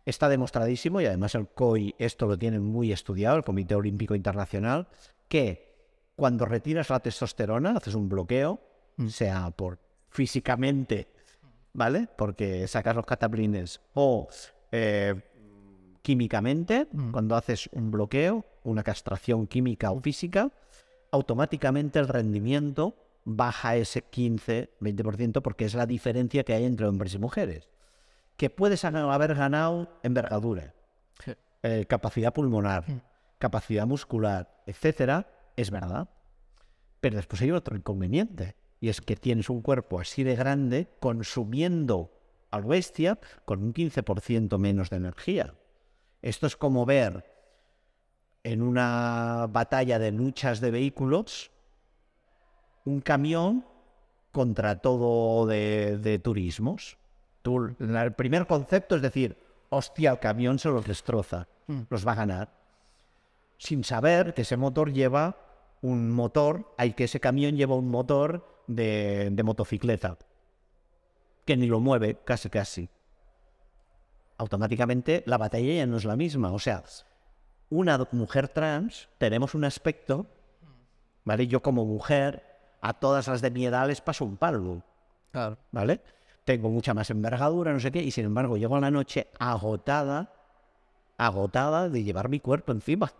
[0.04, 4.88] Está demostradísimo, y además el COI esto lo tiene muy estudiado, el Comité Olímpico Internacional,
[5.28, 5.72] que
[6.16, 8.60] cuando retiras la testosterona, haces un bloqueo,
[8.96, 9.08] mm.
[9.08, 9.78] sea por
[10.10, 11.08] físicamente,
[11.72, 12.08] ¿vale?
[12.16, 14.28] Porque sacas los cataplines o
[14.72, 15.14] eh,
[16.02, 17.12] químicamente, mm.
[17.12, 20.50] cuando haces un bloqueo, una castración química o física,
[21.10, 27.18] automáticamente el rendimiento baja ese 15-20% porque es la diferencia que hay entre hombres y
[27.18, 27.68] mujeres.
[28.36, 30.74] Que puedes haber ganado envergadura,
[31.62, 33.00] eh, capacidad pulmonar, mm.
[33.38, 36.08] capacidad muscular, etcétera, es verdad.
[37.00, 42.10] Pero después hay otro inconveniente, Y es que tienes un cuerpo así de grande consumiendo
[42.52, 45.54] a lo bestia con un 15% menos de energía.
[46.20, 47.24] Esto es como ver
[48.44, 51.50] en una batalla de luchas de vehículos
[52.84, 53.64] un camión
[54.32, 56.98] contra todo de, de turismos.
[57.42, 59.36] Tú, el primer concepto es decir,
[59.70, 61.48] hostia, el camión se los destroza,
[61.88, 62.52] los va a ganar.
[63.56, 65.36] Sin saber que ese motor lleva
[65.80, 70.18] un motor, hay que ese camión lleva un motor de, de motocicleta,
[71.44, 72.88] que ni lo mueve, casi casi.
[74.38, 76.52] Automáticamente la batalla ya no es la misma.
[76.52, 76.82] O sea,
[77.70, 80.26] una mujer trans tenemos un aspecto,
[81.24, 81.46] ¿vale?
[81.46, 82.42] Yo como mujer,
[82.80, 84.82] a todas las de mi edad les paso un palo,
[85.30, 85.56] Claro.
[85.70, 86.00] ¿vale?
[86.44, 90.32] Tengo mucha más envergadura, no sé qué, y sin embargo llego a la noche agotada,
[91.16, 93.12] agotada de llevar mi cuerpo encima.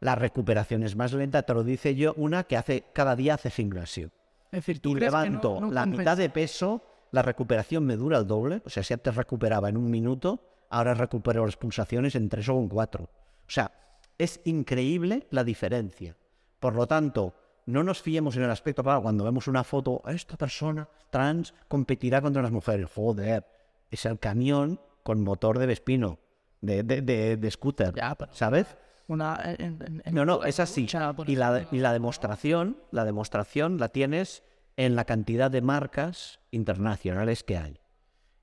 [0.00, 3.50] La recuperación es más lenta, te lo dice yo, una que hace cada día hace
[3.50, 4.10] gimnasio.
[4.52, 6.80] Es decir, tú Y crees que no- levanto no la mitad de peso,
[7.12, 8.62] la recuperación me dura el doble.
[8.64, 12.58] O sea, si antes recuperaba en un minuto, ahora recupero las pulsaciones en tres o
[12.58, 13.04] en cuatro.
[13.04, 13.72] O sea,
[14.18, 16.16] es increíble la diferencia.
[16.60, 17.34] Por lo tanto,
[17.66, 22.20] no nos fiemos en el aspecto, claro, cuando vemos una foto, esta persona trans competirá
[22.20, 22.90] contra las mujeres.
[22.94, 23.46] Joder,
[23.90, 26.18] es el camión con motor de Vespino,
[26.60, 28.66] de, de, de- de scooter, Ya, pero- ¿sabes?
[29.06, 30.86] Una, en- en- en- No, no, es así.
[31.26, 34.42] Y la, y la demostración, la demostración la tienes
[34.78, 37.80] en la cantidad de marcas internacionales que hay.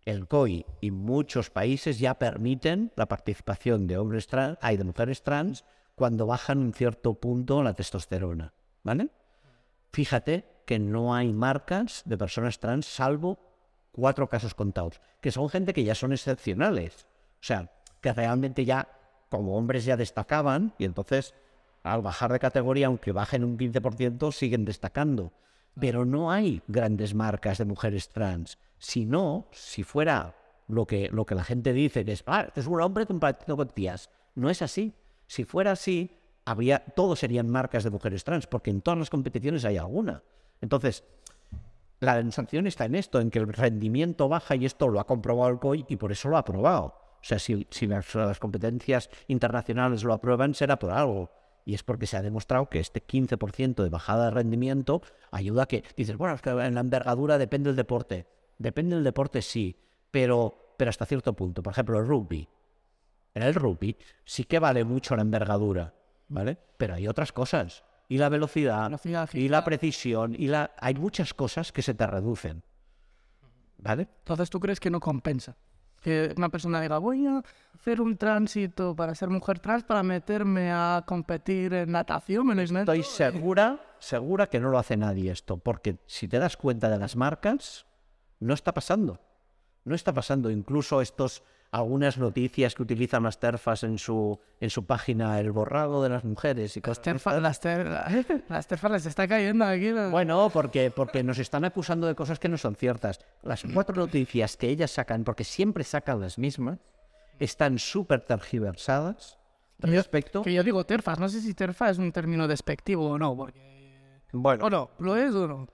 [0.04, 5.24] El COI y muchos países ya permiten la participación de hombres trans, hay de mujeres
[5.24, 5.64] trans,
[5.96, 9.12] cuando bajan un cierto punto la testosterona, ¿vale?
[9.94, 13.40] Fíjate que no hay marcas de personas trans salvo
[13.94, 17.08] cuatro casos contados, que son gente que ya son excepcionales.
[17.36, 17.72] O sea,
[18.02, 18.90] que realmente ya
[19.30, 21.34] como hombres ya destacaban y entonces
[21.82, 25.32] al bajar de categoría, aunque bajen un 15%, siguen destacando.
[25.80, 28.58] Pero no hay grandes marcas de mujeres trans.
[28.78, 30.36] Si no, si fuera
[30.68, 33.70] lo que, lo que la gente dice, es, ah, este es un hombre compartiendo con
[33.70, 34.10] tías.
[34.36, 34.94] No es así.
[35.28, 36.12] Si fuera así,
[36.46, 40.24] habría, todos serían marcas de mujeres trans, porque en todas las competiciones hay alguna.
[40.62, 41.04] Entonces,
[42.00, 45.52] la sensación está en esto, en que el rendimiento baja y esto lo ha comprobado
[45.52, 46.86] el COI y por eso lo ha aprobado.
[46.86, 51.32] O sea, si, si las competencias internacionales lo aprueban, será por algo.
[51.66, 55.02] Y es porque se ha demostrado que este 15% de bajada de rendimiento
[55.32, 58.28] ayuda a que, dices, bueno, es que en la envergadura depende del deporte.
[58.60, 59.76] Depende del deporte, sí,
[60.12, 61.64] pero, pero hasta cierto punto.
[61.64, 62.48] Por ejemplo, el rugby.
[63.34, 65.94] En el rugby sí que vale mucho la envergadura,
[66.30, 66.58] ¿vale?
[66.78, 67.84] Pero hay otras cosas.
[68.08, 70.72] Y la velocidad, Velocidad, y la precisión, y la...
[70.78, 72.64] Hay muchas cosas que se te reducen,
[73.80, 74.08] ¿vale?
[74.20, 75.58] Entonces, ¿tú crees que no compensa?
[76.06, 77.42] Que una persona diga, voy a
[77.74, 82.62] hacer un tránsito para ser mujer trans para meterme a competir en natación, me lo
[82.62, 82.94] meto.
[82.94, 87.00] Estoy segura, segura que no lo hace nadie esto, porque si te das cuenta de
[87.00, 87.88] las marcas,
[88.40, 89.20] no está pasando.
[89.84, 90.52] No está pasando.
[90.52, 91.42] Incluso estos,
[91.78, 96.24] algunas noticias que utilizan las terfas en su, en su página, el borrado de las
[96.24, 97.04] mujeres y cosas.
[97.04, 99.92] Terfa- las, ter- las terfas les está cayendo aquí.
[100.12, 103.20] Bueno, porque, porque nos están acusando de cosas que no son ciertas.
[103.44, 106.80] Las cuatro noticias que ellas sacan, porque siempre sacan las mismas,
[107.40, 109.38] están súper tergiversadas
[109.80, 110.42] respecto.
[110.42, 114.20] Que yo digo terfas, no sé si terfa es un término despectivo o no, porque...
[114.32, 114.90] Bueno, ¿O no?
[115.00, 115.68] ¿Lo es o no?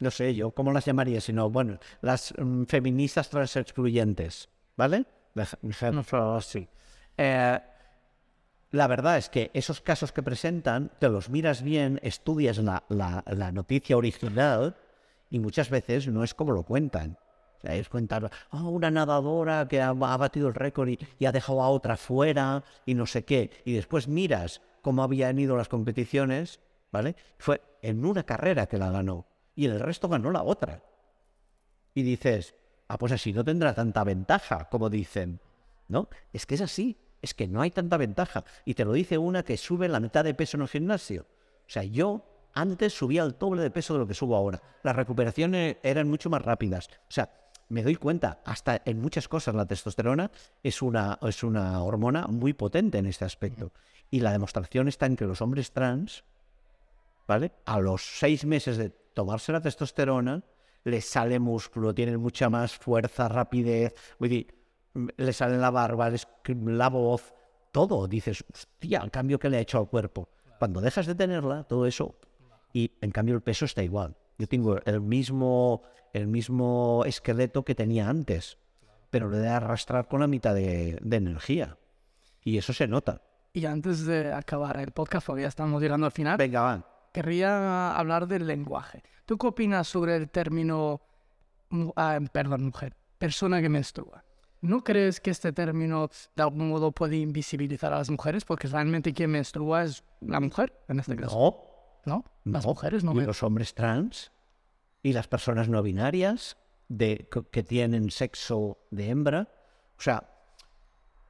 [0.00, 5.06] no sé yo cómo las llamaría, sino, bueno, las mm, feministas trans excluyentes, ¿vale?
[5.34, 6.68] Dej- dejémoslo así.
[7.16, 7.58] Eh,
[8.70, 13.52] la verdad es que esos casos que presentan, te los miras bien, estudias la, la-
[13.52, 14.76] noticia original
[15.30, 17.18] y muchas veces no es como lo cuentan.
[17.62, 21.70] Es contar, "Ah, una nadadora que ha, ha batido el récord y ha dejado a
[21.70, 23.50] otra fuera y no sé qué.
[23.64, 26.60] Y después miras cómo habían ido las competiciones,
[26.92, 27.16] ¿vale?
[27.38, 30.82] Fue en una carrera que la ganó y en el resto ganó la otra.
[31.94, 32.54] Y dices,
[32.88, 35.40] ah, pues así no tendrá tanta ventaja, como dicen.
[35.86, 36.08] ¿No?
[36.32, 38.44] Es que es así, es que no hay tanta ventaja.
[38.64, 41.26] Y te lo dice una que sube la mitad de peso en el gimnasio.
[41.66, 42.24] O sea, yo
[42.54, 44.62] antes subía el doble de peso de lo que subo ahora.
[44.82, 46.88] Las recuperaciones eran mucho más rápidas.
[47.08, 47.30] O sea,
[47.68, 50.30] me doy cuenta, hasta en muchas cosas la testosterona
[50.62, 53.72] es una, es una hormona muy potente en este aspecto.
[54.10, 56.24] Y la demostración está en que los hombres trans,
[57.26, 57.52] ¿vale?
[57.64, 60.42] A los seis meses de tomarse la testosterona,
[60.84, 64.46] les sale músculo, tienen mucha más fuerza, rapidez, vull dir,
[64.94, 66.28] m- les sale la barba, les,
[66.66, 67.32] la voz,
[67.72, 68.06] todo.
[68.06, 70.28] Dices, hostia, el cambio que le ha hecho al cuerpo.
[70.58, 72.16] Cuando dejas de tenerla, todo eso,
[72.72, 74.16] y en cambio el peso está igual.
[74.38, 75.82] Yo tengo el mismo,
[76.12, 78.58] el mismo esqueleto que tenía antes,
[79.10, 81.78] pero le de arrastrar con la mitad de, de energía.
[82.42, 83.22] Y eso se nota.
[83.52, 86.93] Y antes de acabar el podcast, porque ya estamos llegando al final, Venga, va.
[87.14, 89.02] Querría hablar del lenguaje.
[89.24, 91.00] ¿Tú qué opinas sobre el término,
[91.96, 94.24] ah, perdón, mujer, persona que menstrua?
[94.60, 98.44] ¿No crees que este término de algún modo puede invisibilizar a las mujeres?
[98.44, 101.36] Porque realmente quien menstrua es la mujer, en este caso.
[102.06, 102.24] No, ¿No?
[102.44, 102.70] Las no.
[102.70, 104.32] mujeres no y los hombres trans
[105.02, 106.56] y las personas no binarias
[106.88, 109.48] de, que- que tienen sexo de hembra.
[109.98, 110.28] O sea,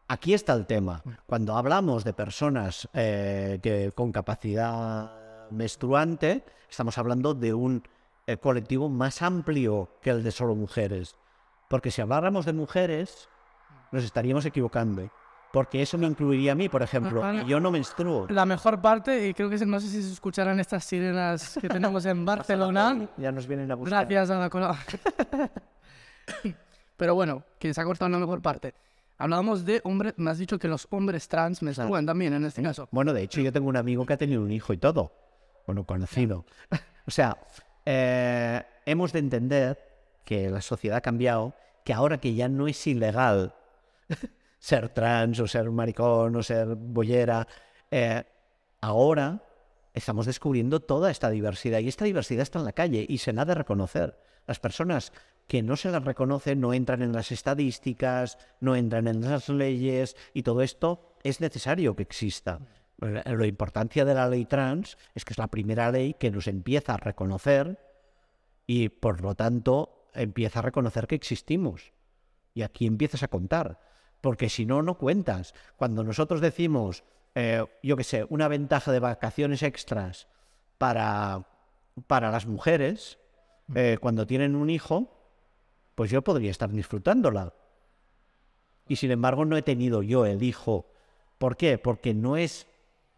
[0.08, 1.02] aquí está el tema.
[1.26, 5.10] Cuando hablamos de personas eh, que, con capacidad
[5.50, 7.82] menstruante, estamos hablando de un
[8.26, 11.16] eh, colectivo más amplio que el de solo mujeres.
[11.68, 13.28] Porque si habláramos de mujeres,
[13.92, 15.10] nos estaríamos equivocando.
[15.52, 17.22] Porque eso me incluiría a mí, por ejemplo.
[17.22, 17.42] Ajá.
[17.42, 18.26] y yo no menstruo.
[18.28, 22.04] La mejor parte, y creo que no sé si se escucharán estas sirenas que tenemos
[22.06, 23.08] en Barcelona.
[23.16, 24.06] Ya nos vienen a buscar.
[24.06, 24.76] Gracias a la cola.
[26.96, 28.74] Pero bueno, que se ha cortado la mejor parte.
[29.16, 32.88] Hablábamos de hombres, me has dicho que los hombres trans menstruan también en este caso.
[32.90, 35.12] Bueno, de hecho, yo tengo un amigo que ha tenido un hijo y todo.
[35.66, 36.44] Bueno, conocido.
[37.06, 37.36] O sea,
[37.84, 39.78] eh, hemos de entender
[40.24, 41.52] que la sociedad ha cambiado,
[41.84, 43.54] que ahora que ya no es ilegal
[44.58, 47.46] ser trans o ser maricón o ser bollera,
[47.90, 48.24] eh,
[48.80, 49.42] ahora
[49.92, 53.42] estamos descubriendo toda esta diversidad y esta diversidad está en la calle y se la
[53.42, 54.18] ha de reconocer.
[54.46, 55.12] Las personas
[55.46, 60.16] que no se las reconocen no entran en las estadísticas, no entran en las leyes
[60.32, 62.60] y todo esto es necesario que exista.
[62.98, 66.94] La importancia de la ley trans es que es la primera ley que nos empieza
[66.94, 67.78] a reconocer
[68.66, 71.92] y por lo tanto empieza a reconocer que existimos.
[72.54, 73.80] Y aquí empiezas a contar.
[74.20, 75.54] Porque si no, no cuentas.
[75.76, 80.28] Cuando nosotros decimos, eh, yo qué sé, una ventaja de vacaciones extras
[80.78, 81.46] para,
[82.06, 83.18] para las mujeres,
[83.74, 85.10] eh, cuando tienen un hijo,
[85.94, 87.54] pues yo podría estar disfrutándola.
[88.88, 90.86] Y sin embargo no he tenido yo el hijo.
[91.38, 91.78] ¿Por qué?
[91.78, 92.66] Porque no es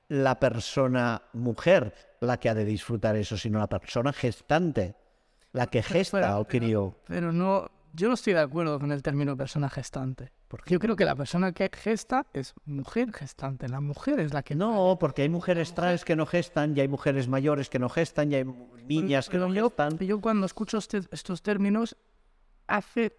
[0.08, 4.94] la persona mujer la que ha de disfrutar eso, sino la persona gestante,
[5.52, 6.96] la que gesta Pero- al crío.
[7.06, 10.32] Pero no, yo no estoy de acuerdo con el término persona gestante.
[10.48, 13.68] Porque yo creo que la persona que gesta es mujer gestante.
[13.68, 16.86] La mujer es la que No, porque hay mujeres trans que no gestan, y hay
[16.88, 18.44] mujeres mayores que no gestan, y hay
[18.86, 19.98] niñas que no yo, gestan.
[19.98, 21.96] yo cuando escucho este- estos términos,
[22.68, 23.16] hace...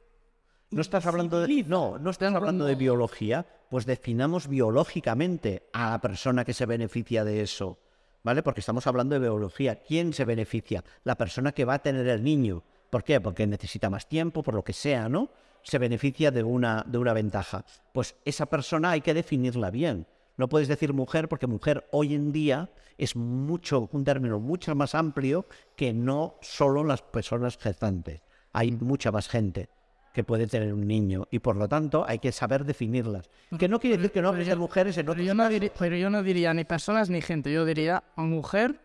[0.72, 6.02] No estás hablando de no, no estás hablando de biología, pues definamos biológicamente a la
[6.02, 7.80] persona que se beneficia de eso,
[8.24, 8.44] ¿vale?
[8.44, 9.82] Porque estamos hablando de biología.
[9.82, 10.84] ¿Quién se beneficia?
[11.04, 12.64] La persona que va a tener el niño.
[12.90, 13.20] ¿Por qué?
[13.20, 15.32] Porque necesita más tiempo, por lo que sea, ¿no?
[15.64, 17.66] Se beneficia de una, de una ventaja.
[17.94, 20.08] Pues esa persona hay que definirla bien.
[20.38, 24.96] No puedes decir mujer porque mujer hoy en día es mucho, un término mucho más
[24.96, 28.22] amplio que no solo las personas gestantes.
[28.54, 29.70] Hay mucha más gente
[30.18, 33.30] que puede tener un niño y por lo tanto hay que saber definirlas.
[33.60, 35.44] Que no quiere decir que no pero haya yo- mujeres en Pero otros yo, no
[35.48, 37.54] diri- pero yo no diría ni personas ni gente.
[37.54, 38.80] Yo diría mujer,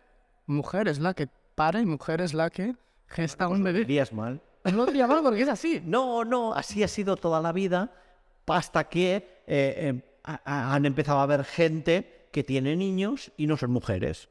[0.45, 2.75] mujer es la que para y mujer es la que
[3.07, 3.79] gesta un bebé.
[3.79, 4.41] dirías mal.
[4.65, 5.81] No lo diría mal porque es así.
[5.85, 7.91] No, no, así ha sido toda la vida
[8.45, 13.57] hasta que eh, eh, ha- han empezado a haber gente que tiene niños y no
[13.57, 14.29] son mujeres.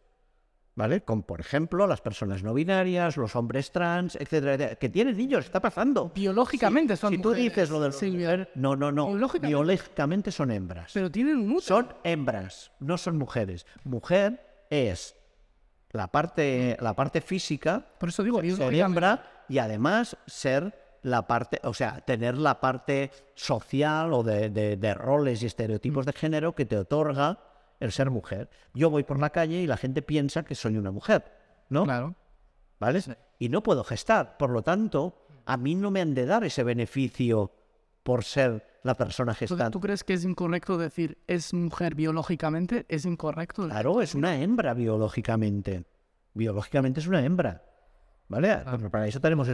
[0.75, 1.03] ¿Vale?
[1.03, 5.45] Como por ejemplo las personas no binarias, los hombres trans, etcétera, etcétera, que tienen niños,
[5.45, 6.11] está pasando.
[6.15, 8.29] Biológicamente son si tú dices lo de los Silvia.
[8.29, 9.09] mujeres, no, no, no.
[9.09, 10.91] Biológicamente- Biológicamente son hembras.
[10.95, 11.67] Pero tienen mucho.
[11.67, 13.67] Son hembras, no son mujeres.
[13.85, 15.15] Mujer es
[15.91, 21.61] la parte, la parte física, Por eso digo, ser hembra y además ser la parte,
[21.65, 26.55] o sea, tener la parte social o de, de- de roles y estereotipos de género
[26.55, 27.39] que te otorga
[27.83, 28.49] el ser mujer.
[28.75, 31.25] Yo voy por la calle y la gente piensa que soy una mujer,
[31.69, 31.85] ¿no?
[31.85, 32.15] Claro.
[32.79, 33.01] ¿Vale?
[33.39, 34.37] Y no puedo gestar.
[34.39, 37.53] Por lo tanto, a mí no me han de dar ese beneficio
[38.03, 39.71] por ser la persona ¿Tú, gestante.
[39.71, 42.87] tú crees que es incorrecto decir es mujer biológicamente?
[42.89, 43.69] ¿Es incorrecto?
[43.69, 45.85] Claro, es una hembra biológicamente.
[46.35, 47.63] Biológicamente es una hembra.
[48.33, 48.59] ¿Vale?
[48.65, 49.47] Pero para eso tenemos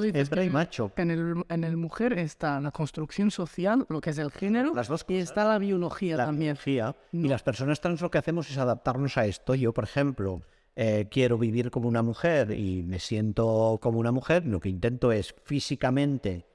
[0.00, 0.90] dices hembra y macho.
[0.96, 4.88] En el, en el mujer está la construcción social, lo que es el género, Las
[4.88, 6.54] dos y está la biología la también.
[6.54, 6.96] biología.
[7.12, 9.54] Y las personas trans lo que hacemos es adaptarnos a esto.
[9.54, 10.40] Yo, por ejemplo,
[10.76, 14.46] eh, quiero vivir como una mujer y me siento como una mujer.
[14.46, 16.46] Lo que intento es físicamente,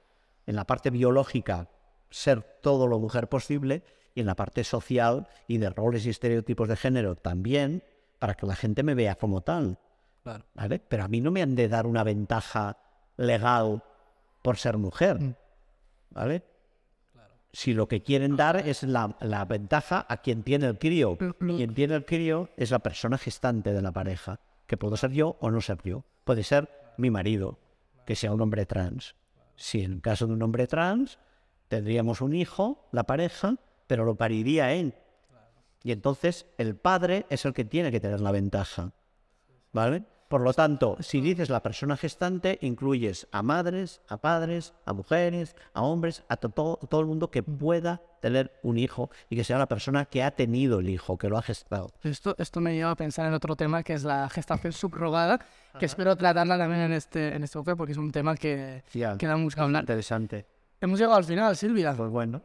[0.46, 1.68] en la parte biológica,
[2.10, 3.84] ser todo lo mujer posible
[4.14, 7.84] y en la parte social y de roles y estereotipos de género también,
[8.18, 9.78] para que la gente me vea como tal.
[10.26, 10.44] Claro.
[10.54, 10.80] ¿vale?
[10.80, 12.78] Pero a mí no me han de dar una ventaja
[13.16, 13.84] legal
[14.42, 15.34] por ser mujer, Mm.
[16.10, 16.42] ¿vale?
[17.52, 21.16] Si lo que quieren dar es la, la ventaja a quien tiene el crío.
[21.56, 25.36] Quien tiene el crío es la persona gestante de la pareja, que puedo ser yo
[25.40, 26.04] o no ser yo.
[26.24, 26.68] Puede ser
[26.98, 27.58] mi marido,
[28.04, 29.14] que sea un hombre trans.
[29.54, 31.18] Si en el caso de un hombre trans,
[31.68, 33.54] tendríamos un hijo, la pareja,
[33.86, 34.94] pero lo pariría él.
[35.84, 38.92] Y entonces el padre es el que tiene que tener la ventaja.
[39.72, 40.02] ¿vale?
[40.28, 45.54] Por lo tanto, si dices la persona gestante, incluyes a madres, a padres, a mujeres,
[45.72, 49.44] a hombres, a to- todo, todo el mundo que pueda tener un hijo y que
[49.44, 51.92] sea la persona que ha tenido el hijo, que lo ha gestado.
[52.02, 55.38] Esto, esto me lleva a pensar en otro tema que es la gestación subrogada,
[55.78, 58.82] que espero tratarla también en este, en este porque es un tema que,
[59.18, 59.82] que da mucho que hablar.
[59.84, 60.44] Interesante.
[60.80, 61.94] Hemos llegado al final, Silvia.
[61.96, 62.42] Pues bueno.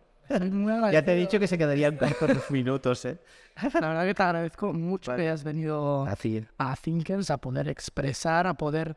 [0.92, 3.18] Ya te he dicho que se quedarían cortos minutos, ¿eh?
[3.80, 6.46] La verdad que te agradezco mucho que hayas venido Así.
[6.58, 8.96] a Thinkers a poder expresar, a poder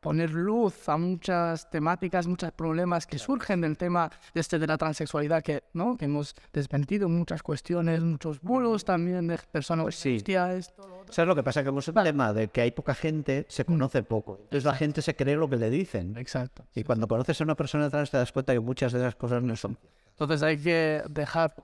[0.00, 5.42] poner luz a muchas temáticas, muchos problemas que surgen del tema este, de la transexualidad,
[5.42, 5.96] que, ¿no?
[5.96, 9.84] que hemos desmentido muchas cuestiones, muchos bulos también de personas.
[9.84, 10.16] Pues sí.
[10.16, 11.12] Hostia, esto, lo otro.
[11.12, 11.62] ¿Sabes lo que pasa?
[11.62, 14.38] Que es un tema de que hay poca gente, se conoce poco.
[14.42, 16.16] Entonces la gente se cree lo que le dicen.
[16.16, 16.64] Exacto.
[16.74, 19.42] Y cuando conoces a una persona trans te das cuenta que muchas de esas cosas
[19.42, 19.78] no son.
[20.20, 21.54] Entonces hay que dejar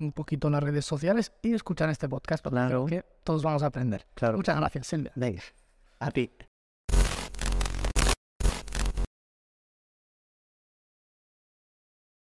[0.00, 2.84] un poquito las redes sociales y escuchar este podcast, porque Claro.
[2.86, 4.04] creo que todos vamos a aprender.
[4.14, 4.36] Claro.
[4.36, 5.12] Muchas gracias, Silvia.
[5.14, 5.42] Venga,
[6.00, 6.30] a ti.